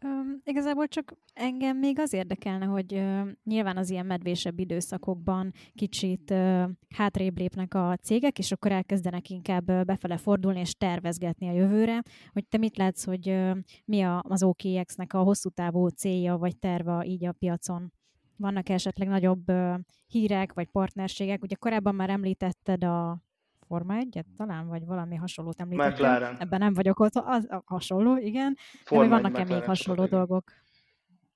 Um, 0.04 0.42
igazából 0.44 0.88
csak 0.88 1.14
engem 1.34 1.78
még 1.78 2.00
az 2.00 2.14
érdekelne, 2.14 2.66
hogy 2.66 2.94
uh, 2.94 3.28
nyilván 3.44 3.78
az 3.78 3.90
ilyen 3.90 4.06
medvésebb 4.06 4.60
időszakokban 4.60 5.54
kicsit 5.74 6.32
uh, 6.32 6.70
hátrébb 6.96 7.38
lépnek 7.38 7.74
a 7.74 7.96
cégek, 8.02 8.40
és 8.40 8.52
akkor 8.52 8.72
elkezdenek 8.72 9.30
inkább 9.30 9.70
uh, 9.70 9.84
befele 9.84 10.18
fordulni 10.18 10.60
és 10.60 10.74
tervezgetni 10.74 11.48
a 11.48 11.54
jövőre. 11.54 12.02
Hogy 12.34 12.48
te 12.48 12.58
mit 12.58 12.78
látsz, 12.78 13.06
hogy 13.06 13.30
uh, 13.30 13.58
mi 13.86 14.02
a, 14.02 14.24
az 14.28 14.44
OKX-nek 14.44 15.14
a 15.14 15.20
hosszú 15.20 15.50
távú 15.50 15.88
célja 15.88 16.38
vagy 16.38 16.58
terve 16.58 17.06
így 17.06 17.26
a 17.26 17.32
piacon? 17.32 17.94
Vannak 18.38 18.70
esetleg 18.70 19.08
nagyobb 19.08 19.50
uh, 19.50 19.80
hírek 20.08 20.54
vagy 20.54 20.68
partnerségek? 20.68 21.42
Ugye 21.42 21.56
korábban 21.56 21.96
már 21.96 22.10
említetted 22.10 22.84
a 22.84 23.29
Forma 23.70 23.96
1 23.96 24.24
talán, 24.38 24.68
vagy 24.68 24.86
valami 24.86 25.16
hasonlót 25.16 25.60
említettem. 25.60 25.92
McLaren. 25.92 26.36
Ebben 26.40 26.60
nem 26.60 26.74
vagyok 26.74 27.00
ott, 27.00 27.16
az 27.16 27.48
a 27.50 27.64
hasonló, 27.66 28.18
igen. 28.18 28.58
Forma 28.84 29.04
De 29.04 29.10
vannak-e 29.10 29.54
még 29.54 29.64
hasonló 29.64 30.04
igen. 30.04 30.18
dolgok? 30.18 30.44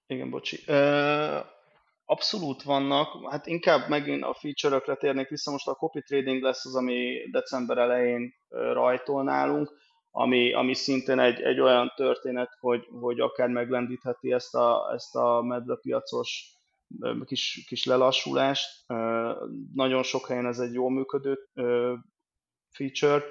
Igen, 0.07 0.29
bocsi. 0.29 0.71
Abszolút 2.05 2.63
vannak, 2.63 3.31
hát 3.31 3.47
inkább 3.47 3.89
megint 3.89 4.23
a 4.23 4.33
feature-ökre 4.33 4.95
térnék 4.95 5.29
vissza, 5.29 5.51
most 5.51 5.67
a 5.67 5.73
copy 5.73 6.01
trading 6.01 6.41
lesz 6.41 6.65
az, 6.65 6.75
ami 6.75 7.29
december 7.31 7.77
elején 7.77 8.33
rajtol 8.49 9.23
nálunk, 9.23 9.71
ami, 10.11 10.53
ami 10.53 10.73
szintén 10.73 11.19
egy, 11.19 11.41
egy 11.41 11.59
olyan 11.59 11.93
történet, 11.95 12.57
hogy, 12.59 12.87
hogy 12.99 13.19
akár 13.19 13.49
meglendítheti 13.49 14.31
ezt 14.31 14.55
a, 14.55 14.91
ezt 14.93 15.15
a 15.15 15.41
medvepiacos 15.41 16.57
kis, 17.25 17.65
kis 17.67 17.85
lelassulást. 17.85 18.69
Nagyon 19.73 20.03
sok 20.03 20.27
helyen 20.27 20.45
ez 20.45 20.59
egy 20.59 20.73
jól 20.73 20.91
működő 20.91 21.37
feature, 22.73 23.23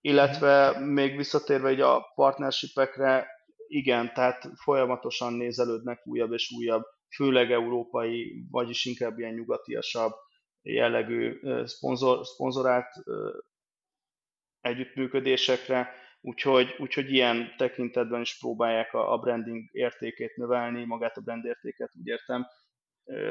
illetve 0.00 0.78
még 0.78 1.16
visszatérve 1.16 1.68
egy 1.68 1.80
a 1.80 2.12
partnershipekre, 2.14 3.26
igen, 3.66 4.12
tehát 4.14 4.48
folyamatosan 4.54 5.32
nézelődnek 5.32 6.06
újabb 6.06 6.32
és 6.32 6.52
újabb, 6.56 6.82
főleg 7.14 7.52
európai, 7.52 8.44
vagyis 8.50 8.84
inkább 8.84 9.18
ilyen 9.18 9.34
nyugatiasabb 9.34 10.12
jellegű 10.62 11.40
szponzor, 11.64 12.26
szponzorált 12.26 12.88
együttműködésekre, 14.60 15.94
úgyhogy, 16.20 16.74
úgyhogy 16.78 17.12
ilyen 17.12 17.54
tekintetben 17.56 18.20
is 18.20 18.38
próbálják 18.38 18.94
a, 18.94 19.12
a 19.12 19.18
branding 19.18 19.68
értékét 19.72 20.36
növelni, 20.36 20.84
magát 20.84 21.16
a 21.16 21.20
brand 21.20 21.44
értéket 21.44 21.90
úgy 21.98 22.06
értem, 22.06 22.46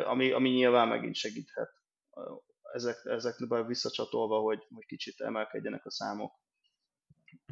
ami, 0.06 0.32
ami 0.32 0.50
nyilván 0.50 0.88
megint 0.88 1.16
segíthet 1.16 1.70
ezek, 2.74 3.06
ezekbe 3.06 3.64
visszacsatolva, 3.64 4.40
hogy, 4.40 4.66
hogy 4.76 4.86
kicsit 4.86 5.22
emelkedjenek 5.22 5.86
a 5.86 5.92
számok. 5.92 6.34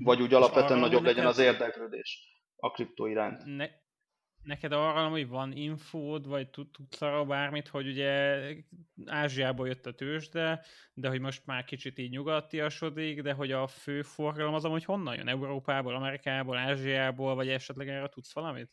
Vagy 0.02 0.22
úgy 0.22 0.34
alapvetően 0.34 0.80
nagyobb 0.80 1.02
neked... 1.02 1.16
legyen 1.16 1.30
az 1.30 1.38
érdeklődés 1.38 2.42
a 2.56 2.72
kriptó 2.72 3.06
iránt. 3.06 3.46
Ne, 3.46 3.68
neked 4.44 4.72
arra, 4.72 5.10
hogy 5.10 5.28
van 5.28 5.52
infód, 5.52 6.28
vagy 6.28 6.50
tudsz 6.50 7.02
arra 7.02 7.26
bármit, 7.26 7.68
hogy 7.68 7.88
ugye 7.88 8.40
Ázsiából 9.06 9.68
jött 9.68 9.86
a 9.86 9.94
tőzsde, 9.94 10.66
de 10.94 11.10
hogy 11.10 11.20
most 11.20 11.46
már 11.46 11.64
kicsit 11.64 11.98
így 11.98 12.12
nyugatiasodik, 12.12 13.22
de 13.22 13.34
hogy 13.34 13.52
a 13.52 13.68
fő 13.68 14.02
forgalom 14.02 14.54
az 14.54 14.64
hogy 14.64 14.86
honnan 14.86 15.16
jön? 15.16 15.28
Európából, 15.28 15.96
Amerikából, 15.96 16.58
Ázsiából, 16.58 17.36
vagy 17.36 17.50
esetleg 17.50 17.90
erre 17.90 18.10
tudsz 18.10 18.34
valamit? 18.34 18.72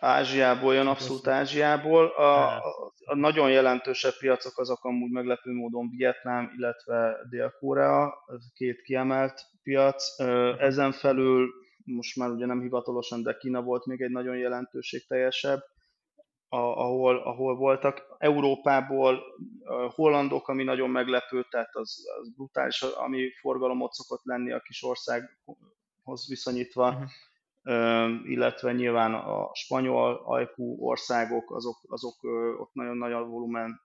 Ázsiából 0.00 0.74
jön, 0.74 0.86
abszolút 0.86 1.26
Ázsiából. 1.26 2.06
A, 2.06 2.56
a 3.04 3.14
nagyon 3.14 3.50
jelentősebb 3.50 4.12
piacok 4.18 4.58
azok 4.58 4.84
amúgy 4.84 5.10
meglepő 5.10 5.52
módon 5.52 5.90
Vietnám, 5.96 6.52
illetve 6.56 7.16
Dél-Korea, 7.30 8.14
két 8.54 8.82
kiemelt 8.82 9.42
piac. 9.62 10.18
Ezen 10.58 10.92
felül 10.92 11.50
most 11.84 12.16
már 12.16 12.30
ugye 12.30 12.46
nem 12.46 12.60
hivatalosan, 12.60 13.22
de 13.22 13.36
Kína 13.36 13.62
volt 13.62 13.86
még 13.86 14.00
egy 14.00 14.10
nagyon 14.10 14.36
jelentőségteljesebb, 14.36 15.60
ahol, 16.48 17.16
ahol 17.16 17.56
voltak. 17.56 18.02
Európából 18.18 19.22
hollandok, 19.94 20.48
ami 20.48 20.64
nagyon 20.64 20.90
meglepő, 20.90 21.46
tehát 21.50 21.76
az, 21.76 22.04
az 22.20 22.34
brutális, 22.34 22.82
ami 22.82 23.30
forgalomot 23.40 23.92
szokott 23.92 24.24
lenni 24.24 24.52
a 24.52 24.60
kis 24.60 24.82
országhoz 24.82 26.28
viszonyítva. 26.28 26.88
Uh-huh 26.88 27.08
illetve 28.24 28.72
nyilván 28.72 29.14
a 29.14 29.50
spanyol 29.54 30.22
ajkú 30.24 30.86
országok, 30.86 31.54
azok, 31.54 31.78
azok 31.88 32.22
ott 32.58 32.70
nagyon 32.72 32.96
nagy 32.96 33.12
a 33.12 33.24
volumen, 33.24 33.80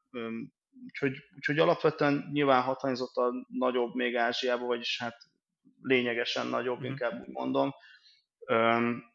úgyhogy, 0.86 1.14
úgyhogy 1.36 1.60
alapvetően 1.60 2.30
nyilván 2.32 2.62
hatványzott 2.62 3.16
a 3.16 3.32
nagyobb 3.48 3.96
még 3.96 4.16
Ázsiában, 4.16 4.68
vagyis 4.68 5.00
hát 5.00 5.18
lényegesen 5.82 6.48
nagyobb, 6.48 6.80
mm. 6.80 6.84
inkább 6.84 7.22
úgy 7.22 7.34
mondom. 7.34 7.74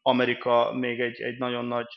Amerika 0.01 0.73
még 0.73 0.99
egy, 0.99 1.21
egy 1.21 1.37
nagyon 1.37 1.65
nagy 1.65 1.87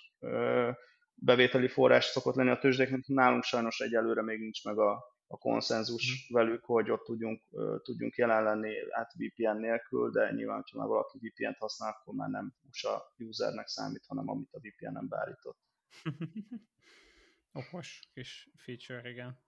bevételi 1.14 1.68
forrás 1.68 2.04
szokott 2.04 2.34
lenni 2.34 2.50
a 2.50 2.58
tőzsdéknek, 2.58 3.06
nálunk 3.06 3.42
sajnos 3.42 3.80
egyelőre 3.80 4.22
még 4.22 4.38
nincs 4.40 4.64
meg 4.64 4.78
a, 4.78 5.13
a 5.34 5.38
konszenzus 5.38 6.28
mm. 6.32 6.34
velük, 6.34 6.64
hogy 6.64 6.90
ott 6.90 7.04
tudjunk, 7.04 7.42
tudjunk 7.82 8.14
jelen 8.16 8.42
lenni 8.42 8.74
át 8.90 9.12
VPN 9.12 9.56
nélkül, 9.56 10.10
de 10.10 10.30
nyilván, 10.32 10.64
ha 10.70 10.78
már 10.78 10.88
valaki 10.88 11.18
VPN-t 11.18 11.58
használ, 11.58 11.90
akkor 11.90 12.14
már 12.14 12.28
nem 12.28 12.54
USA 12.68 13.14
usernek 13.18 13.66
számít, 13.66 14.04
hanem 14.06 14.28
amit 14.28 14.52
a 14.52 14.58
VPN-en 14.58 15.08
beállított. 15.08 15.58
Okos 17.52 18.00
kis 18.12 18.50
feature, 18.56 19.10
igen. 19.10 19.42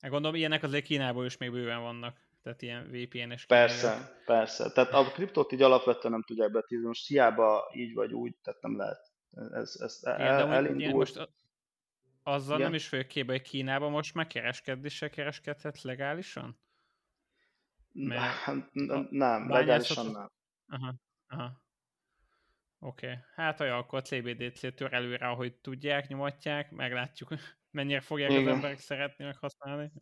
Hát 0.00 0.10
gondolom, 0.10 0.36
ilyenek 0.36 0.62
azért 0.62 0.84
Kínából 0.84 1.24
is 1.24 1.36
még 1.36 1.50
bőven 1.50 1.80
vannak. 1.80 2.26
Tehát 2.42 2.62
ilyen 2.62 2.90
VPN-es 2.90 3.46
Persze, 3.46 3.92
kínai. 3.92 4.08
persze. 4.24 4.70
Tehát 4.72 4.92
a 4.92 5.04
kriptót 5.04 5.52
így 5.52 5.62
alapvetően 5.62 6.12
nem 6.12 6.22
tudják 6.22 6.50
betízni. 6.50 6.86
Most 6.86 7.06
hiába 7.06 7.70
így 7.74 7.94
vagy 7.94 8.12
úgy, 8.12 8.36
tehát 8.42 8.62
nem 8.62 8.76
lehet. 8.76 9.12
Ez, 9.52 9.76
ez 9.80 9.98
el, 10.02 10.20
Igen, 10.20 10.52
elindult. 10.52 10.92
Most 10.92 11.28
azzal 12.28 12.56
Igen. 12.56 12.66
nem 12.70 12.78
is 12.78 12.88
vagyok 12.88 13.06
képbe, 13.06 13.32
hogy 13.32 13.42
Kínában 13.42 13.90
most 13.90 14.14
már 14.14 14.26
kereskedni 14.26 14.88
se 14.88 15.08
kereskedhet 15.08 15.82
legálisan? 15.82 16.60
Mert 17.92 18.34
hát, 18.34 18.72
nem, 19.10 19.50
legálisan 19.50 20.06
nem. 20.06 20.30
Aha, 20.66 20.94
aha. 21.26 21.66
Oké, 22.80 23.06
okay. 23.06 23.18
hát 23.34 23.60
olyan, 23.60 23.78
akkor 23.78 23.98
a 23.98 24.02
CBDC 24.02 24.74
tör 24.74 24.92
előre, 24.92 25.28
ahogy 25.28 25.54
tudják, 25.54 26.08
nyomatják, 26.08 26.70
meglátjuk, 26.70 27.28
mennyire 27.70 28.00
fogják 28.00 28.30
Igen. 28.30 28.42
az 28.42 28.48
emberek 28.48 28.78
szeretni 28.78 29.24
meghasználni. 29.24 29.92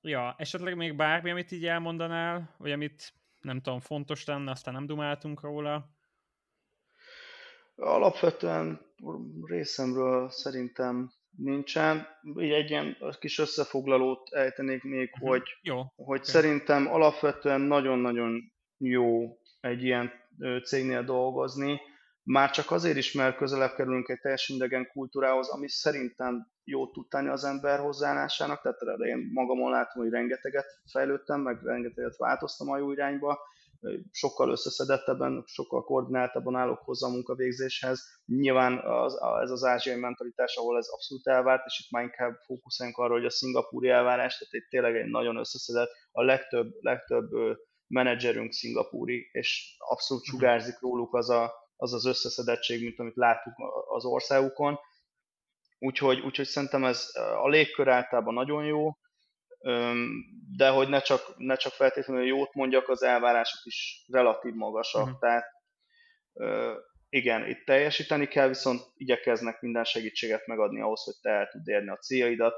Ja, 0.00 0.34
esetleg 0.38 0.76
még 0.76 0.96
bármi, 0.96 1.30
amit 1.30 1.50
így 1.50 1.66
elmondanál, 1.66 2.54
vagy 2.58 2.72
amit 2.72 3.12
nem 3.40 3.60
tudom, 3.60 3.80
fontos 3.80 4.24
lenne, 4.24 4.50
aztán 4.50 4.74
nem 4.74 4.86
dumáltunk 4.86 5.40
róla? 5.40 5.90
Alapvetően 7.74 8.89
részemről 9.44 10.30
szerintem 10.30 11.10
nincsen. 11.36 12.06
Így 12.38 12.50
egy 12.52 12.70
ilyen 12.70 12.96
kis 13.18 13.38
összefoglalót 13.38 14.28
ejtenék 14.32 14.82
még, 14.82 15.10
uh-huh. 15.12 15.28
hogy, 15.28 15.42
jó. 15.62 15.78
hogy 15.96 16.18
okay. 16.18 16.32
szerintem 16.32 16.92
alapvetően 16.92 17.60
nagyon-nagyon 17.60 18.52
jó 18.78 19.38
egy 19.60 19.84
ilyen 19.84 20.12
cégnél 20.64 21.02
dolgozni, 21.02 21.80
már 22.22 22.50
csak 22.50 22.70
azért 22.70 22.96
is, 22.96 23.12
mert 23.12 23.36
közelebb 23.36 23.74
kerülünk 23.74 24.08
egy 24.08 24.20
teljesen 24.20 24.56
idegen 24.56 24.88
kultúrához, 24.92 25.48
ami 25.48 25.68
szerintem 25.68 26.46
jót 26.64 26.92
tud 26.92 27.08
tenni 27.08 27.28
az 27.28 27.44
ember 27.44 27.78
hozzáállásának, 27.78 28.60
tehát 28.62 28.80
én 28.98 29.30
magamon 29.32 29.70
látom, 29.70 30.02
hogy 30.02 30.12
rengeteget 30.12 30.80
fejlődtem, 30.92 31.40
meg 31.40 31.62
rengeteget 31.62 32.16
változtam 32.16 32.70
a 32.70 32.78
jó 32.78 32.92
irányba, 32.92 33.38
sokkal 34.10 34.50
összeszedettebben, 34.50 35.42
sokkal 35.46 35.84
koordináltabban 35.84 36.56
állok 36.56 36.78
hozzá 36.78 37.06
a 37.06 37.10
munkavégzéshez. 37.10 38.00
Nyilván 38.26 38.78
az, 38.78 39.18
ez 39.42 39.50
az 39.50 39.64
ázsiai 39.64 39.98
mentalitás, 39.98 40.56
ahol 40.56 40.76
ez 40.76 40.88
abszolút 40.88 41.26
elvárt, 41.26 41.66
és 41.66 41.80
itt 41.84 41.90
már 41.90 42.02
inkább 42.02 42.34
fókuszáljunk 42.46 42.98
arra, 42.98 43.12
hogy 43.12 43.24
a 43.24 43.30
szingapúri 43.30 43.88
elvárás, 43.88 44.38
tehát 44.38 44.54
itt 44.54 44.68
tényleg 44.68 44.96
egy 44.96 45.10
nagyon 45.10 45.36
összeszedett, 45.36 45.90
a 46.12 46.22
legtöbb, 46.22 46.72
legtöbb 46.80 47.30
menedzserünk 47.86 48.52
szingapúri, 48.52 49.28
és 49.32 49.74
abszolút 49.78 50.26
mhm. 50.26 50.32
sugárzik 50.32 50.80
róluk 50.80 51.14
az 51.14 51.30
a, 51.30 51.52
az, 51.76 51.92
az 51.94 52.06
összeszedettség, 52.06 52.82
mint 52.82 52.98
amit 52.98 53.16
látunk 53.16 53.56
az 53.88 54.04
országukon. 54.04 54.78
Úgyhogy, 55.78 56.20
úgyhogy 56.20 56.46
szerintem 56.46 56.84
ez 56.84 57.10
a 57.42 57.48
légkör 57.48 57.88
általában 57.88 58.34
nagyon 58.34 58.64
jó, 58.64 58.92
de 60.56 60.68
hogy 60.68 60.88
ne 60.88 61.00
csak, 61.00 61.34
ne 61.36 61.56
csak 61.56 61.72
feltétlenül 61.72 62.26
jót 62.26 62.54
mondjak, 62.54 62.88
az 62.88 63.02
elvárások 63.02 63.64
is 63.64 64.04
relatív 64.12 64.54
magasak. 64.54 65.04
Uh-huh. 65.04 65.18
Tehát 65.18 65.44
igen, 67.08 67.48
itt 67.48 67.64
teljesíteni 67.64 68.26
kell, 68.26 68.48
viszont 68.48 68.80
igyekeznek 68.94 69.60
minden 69.60 69.84
segítséget 69.84 70.46
megadni 70.46 70.80
ahhoz, 70.80 71.04
hogy 71.04 71.14
te 71.22 71.30
el 71.30 71.48
tud 71.48 71.68
érni 71.68 71.88
a 71.88 71.96
céljaidat, 71.96 72.54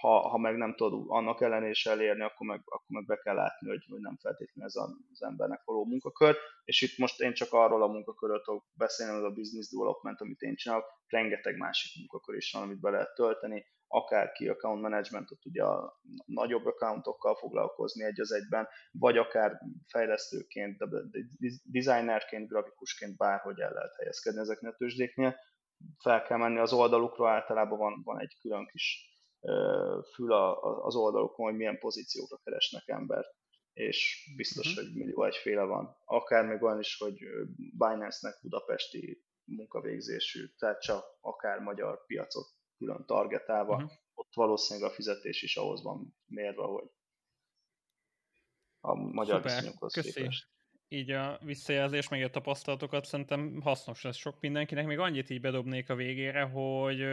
ha, 0.00 0.28
ha 0.28 0.38
meg 0.38 0.56
nem 0.56 0.74
tudod 0.74 1.04
annak 1.08 1.40
ellenére 1.40 1.70
is 1.70 1.86
elérni, 1.86 2.22
akkor 2.22 2.46
meg, 2.46 2.60
akkor 2.64 2.86
meg 2.86 3.06
be 3.06 3.16
kell 3.16 3.34
látni, 3.34 3.68
hogy, 3.68 3.84
hogy 3.88 4.00
nem 4.00 4.16
feltétlenül 4.16 4.70
ez 4.70 4.76
az 5.10 5.22
embernek 5.22 5.62
való 5.64 5.84
munkakör. 5.84 6.36
És 6.64 6.82
itt 6.82 6.98
most 6.98 7.20
én 7.20 7.32
csak 7.32 7.52
arról 7.52 7.82
a 7.82 7.86
munkakörről 7.86 8.40
tudok 8.40 8.64
beszélni, 8.72 9.16
az 9.16 9.22
a 9.22 9.34
business 9.34 9.68
development, 9.70 10.20
amit 10.20 10.40
én 10.40 10.56
csinálok, 10.56 10.84
rengeteg 11.06 11.56
másik 11.56 11.96
munkakör 11.96 12.36
is 12.36 12.52
van, 12.52 12.62
amit 12.62 12.80
be 12.80 12.90
lehet 12.90 13.14
tölteni, 13.14 13.66
akár 13.88 14.32
ki 14.32 14.48
account 14.48 14.80
managementot, 14.80 15.46
ugye 15.46 15.64
a 15.64 16.00
nagyobb 16.24 16.66
accountokkal 16.66 17.34
foglalkozni 17.34 18.04
egy 18.04 18.20
az 18.20 18.32
egyben, 18.32 18.68
vagy 18.90 19.16
akár 19.16 19.60
fejlesztőként, 19.86 20.76
designerként, 21.64 22.48
grafikusként 22.48 23.16
bárhogy 23.16 23.60
el 23.60 23.72
lehet 23.72 23.96
helyezkedni 23.96 24.40
ezeknél 24.40 24.70
a 24.70 24.76
tőzsdéknél. 24.76 25.36
Fel 26.02 26.22
kell 26.22 26.38
menni 26.38 26.58
az 26.58 26.72
oldalukra, 26.72 27.30
általában 27.30 27.78
van, 27.78 28.02
van 28.04 28.20
egy 28.20 28.36
külön 28.40 28.66
kis 28.66 29.06
fül 30.14 30.32
az 30.82 30.96
oldalukon, 30.96 31.46
hogy 31.46 31.56
milyen 31.56 31.78
pozíciókra 31.78 32.40
keresnek 32.44 32.88
embert, 32.88 33.36
és 33.72 34.30
biztos, 34.36 34.66
uh-huh. 34.66 34.84
hogy 34.84 34.94
millió 34.94 35.24
egyféle 35.24 35.62
van. 35.62 35.96
Akár 36.04 36.46
még 36.46 36.62
olyan 36.62 36.78
is, 36.78 36.96
hogy 36.98 37.18
Binance-nek 37.78 38.38
budapesti 38.42 39.24
munkavégzésű, 39.44 40.46
tehát 40.58 40.80
csak 40.80 41.04
akár 41.20 41.58
magyar 41.58 42.04
piacot 42.06 42.57
külön 42.78 43.04
targetálva, 43.06 43.74
uh-huh. 43.74 43.90
ott 44.14 44.34
valószínűleg 44.34 44.90
a 44.90 44.94
fizetés 44.94 45.42
is 45.42 45.56
ahhoz 45.56 45.82
van 45.82 46.16
mérve, 46.26 46.62
hogy 46.62 46.90
a 48.80 48.94
magyar 48.94 49.42
viszonyokhoz 49.42 49.92
képest 49.92 50.48
így 50.88 51.10
a 51.10 51.38
visszajelzés, 51.42 52.08
meg 52.08 52.22
a 52.22 52.30
tapasztalatokat 52.30 53.04
szerintem 53.04 53.60
hasznos 53.60 54.02
lesz 54.02 54.16
sok 54.16 54.40
mindenkinek. 54.40 54.86
Még 54.86 54.98
annyit 54.98 55.30
így 55.30 55.40
bedobnék 55.40 55.90
a 55.90 55.94
végére, 55.94 56.42
hogy 56.42 57.04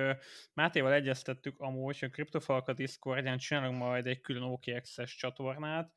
Mátéval 0.53 0.93
egyeztettük 0.93 1.59
amúgy, 1.59 1.99
hogy 1.99 2.09
a 2.09 2.11
Kriptofalka 2.11 2.74
Discordján 2.74 3.38
csinálunk 3.38 3.78
majd 3.78 4.07
egy 4.07 4.22
külön 4.22 4.43
OKX-es 4.43 5.16
csatornát, 5.16 5.93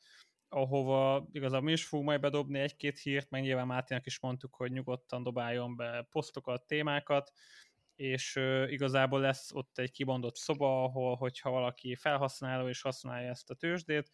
ahova 0.49 1.29
igazából 1.33 1.67
mi 1.67 1.73
is 1.73 1.85
fogunk 1.85 2.09
majd 2.09 2.21
bedobni 2.21 2.59
egy-két 2.59 2.99
hírt, 2.99 3.31
meg 3.31 3.43
nyilván 3.43 3.67
Máténak 3.67 4.07
is 4.07 4.21
mondtuk, 4.21 4.55
hogy 4.55 4.73
nyugodtan 4.73 5.23
dobáljon 5.23 5.77
be 5.77 6.07
posztokat, 6.11 6.67
témákat, 6.67 7.33
és 7.99 8.37
igazából 8.69 9.21
lesz 9.21 9.55
ott 9.55 9.79
egy 9.79 9.91
kibondott 9.91 10.37
szoba, 10.37 10.85
ahol 10.85 11.17
hogyha 11.17 11.51
valaki 11.51 11.95
felhasználó 11.95 12.69
és 12.69 12.83
használja 12.83 13.29
ezt 13.29 13.51
a 13.51 13.55
tőzsdét, 13.55 14.11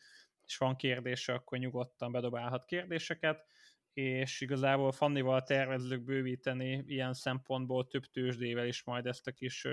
és 0.46 0.56
van 0.56 0.76
kérdése, 0.76 1.32
akkor 1.32 1.58
nyugodtan 1.58 2.12
bedobálhat 2.12 2.64
kérdéseket, 2.64 3.46
és 3.92 4.40
igazából 4.40 4.92
Fannival 4.92 5.42
tervezzük 5.42 6.04
bővíteni 6.04 6.84
ilyen 6.86 7.12
szempontból 7.12 7.86
több 7.86 8.04
tőzsdével 8.04 8.66
is 8.66 8.84
majd 8.84 9.06
ezt 9.06 9.26
a 9.26 9.32
kis 9.32 9.66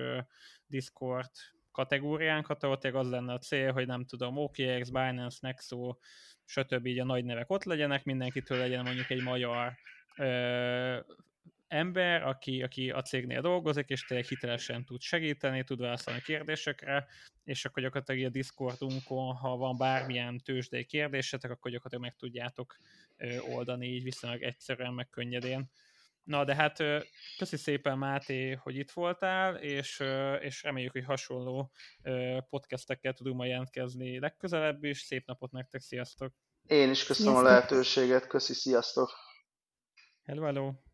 Discord 0.65 1.31
kategóriánkat, 1.71 2.63
ahol 2.63 2.77
az 2.81 3.09
lenne 3.09 3.33
a 3.33 3.37
cél, 3.37 3.71
hogy 3.71 3.87
nem 3.87 4.05
tudom, 4.05 4.37
OKX, 4.37 4.89
Binance, 4.89 5.37
Nexo, 5.41 5.95
stb. 6.45 6.85
így 6.85 6.99
a 6.99 7.05
nagy 7.05 7.25
nevek 7.25 7.49
ott 7.49 7.63
legyenek, 7.63 8.03
mindenkitől 8.03 8.57
legyen 8.57 8.83
mondjuk 8.83 9.09
egy 9.09 9.23
magyar 9.23 9.73
ember, 11.71 12.23
aki, 12.23 12.63
aki 12.63 12.89
a 12.89 13.01
cégnél 13.01 13.41
dolgozik, 13.41 13.89
és 13.89 14.05
tényleg 14.05 14.27
hitelesen 14.27 14.85
tud 14.85 15.01
segíteni, 15.01 15.63
tud 15.63 15.79
válaszolni 15.79 16.21
kérdésekre, 16.21 17.07
és 17.43 17.65
akkor 17.65 17.83
gyakorlatilag 17.83 18.25
a 18.25 18.29
Discordunkon, 18.29 19.35
ha 19.35 19.57
van 19.57 19.77
bármilyen 19.77 20.37
tőzsdei 20.37 20.85
kérdésetek, 20.85 21.51
akkor 21.51 21.71
gyakorlatilag 21.71 22.03
meg 22.03 22.15
tudjátok 22.19 22.77
oldani 23.49 23.87
így 23.87 24.03
viszonylag 24.03 24.41
egyszerűen, 24.41 24.93
meg 24.93 25.09
könnyedén. 25.09 25.71
Na, 26.23 26.43
de 26.43 26.55
hát 26.55 26.77
köszi 27.37 27.57
szépen 27.57 27.97
Máté, 27.97 28.51
hogy 28.51 28.75
itt 28.75 28.91
voltál, 28.91 29.55
és, 29.55 30.03
és 30.39 30.63
reméljük, 30.63 30.91
hogy 30.91 31.05
hasonló 31.05 31.71
podcastekkel 32.49 33.13
tudunk 33.13 33.35
majd 33.35 33.49
jelentkezni 33.49 34.19
legközelebb 34.19 34.83
is. 34.83 34.99
Szép 34.99 35.25
napot 35.25 35.51
nektek, 35.51 35.81
sziasztok! 35.81 36.33
Én 36.67 36.89
is 36.89 37.05
köszönöm 37.05 37.31
sziasztok. 37.33 37.51
a 37.51 37.53
lehetőséget, 37.53 38.27
köszi, 38.27 38.53
sziasztok! 38.53 39.11
Hello, 40.23 40.43
hello! 40.43 40.90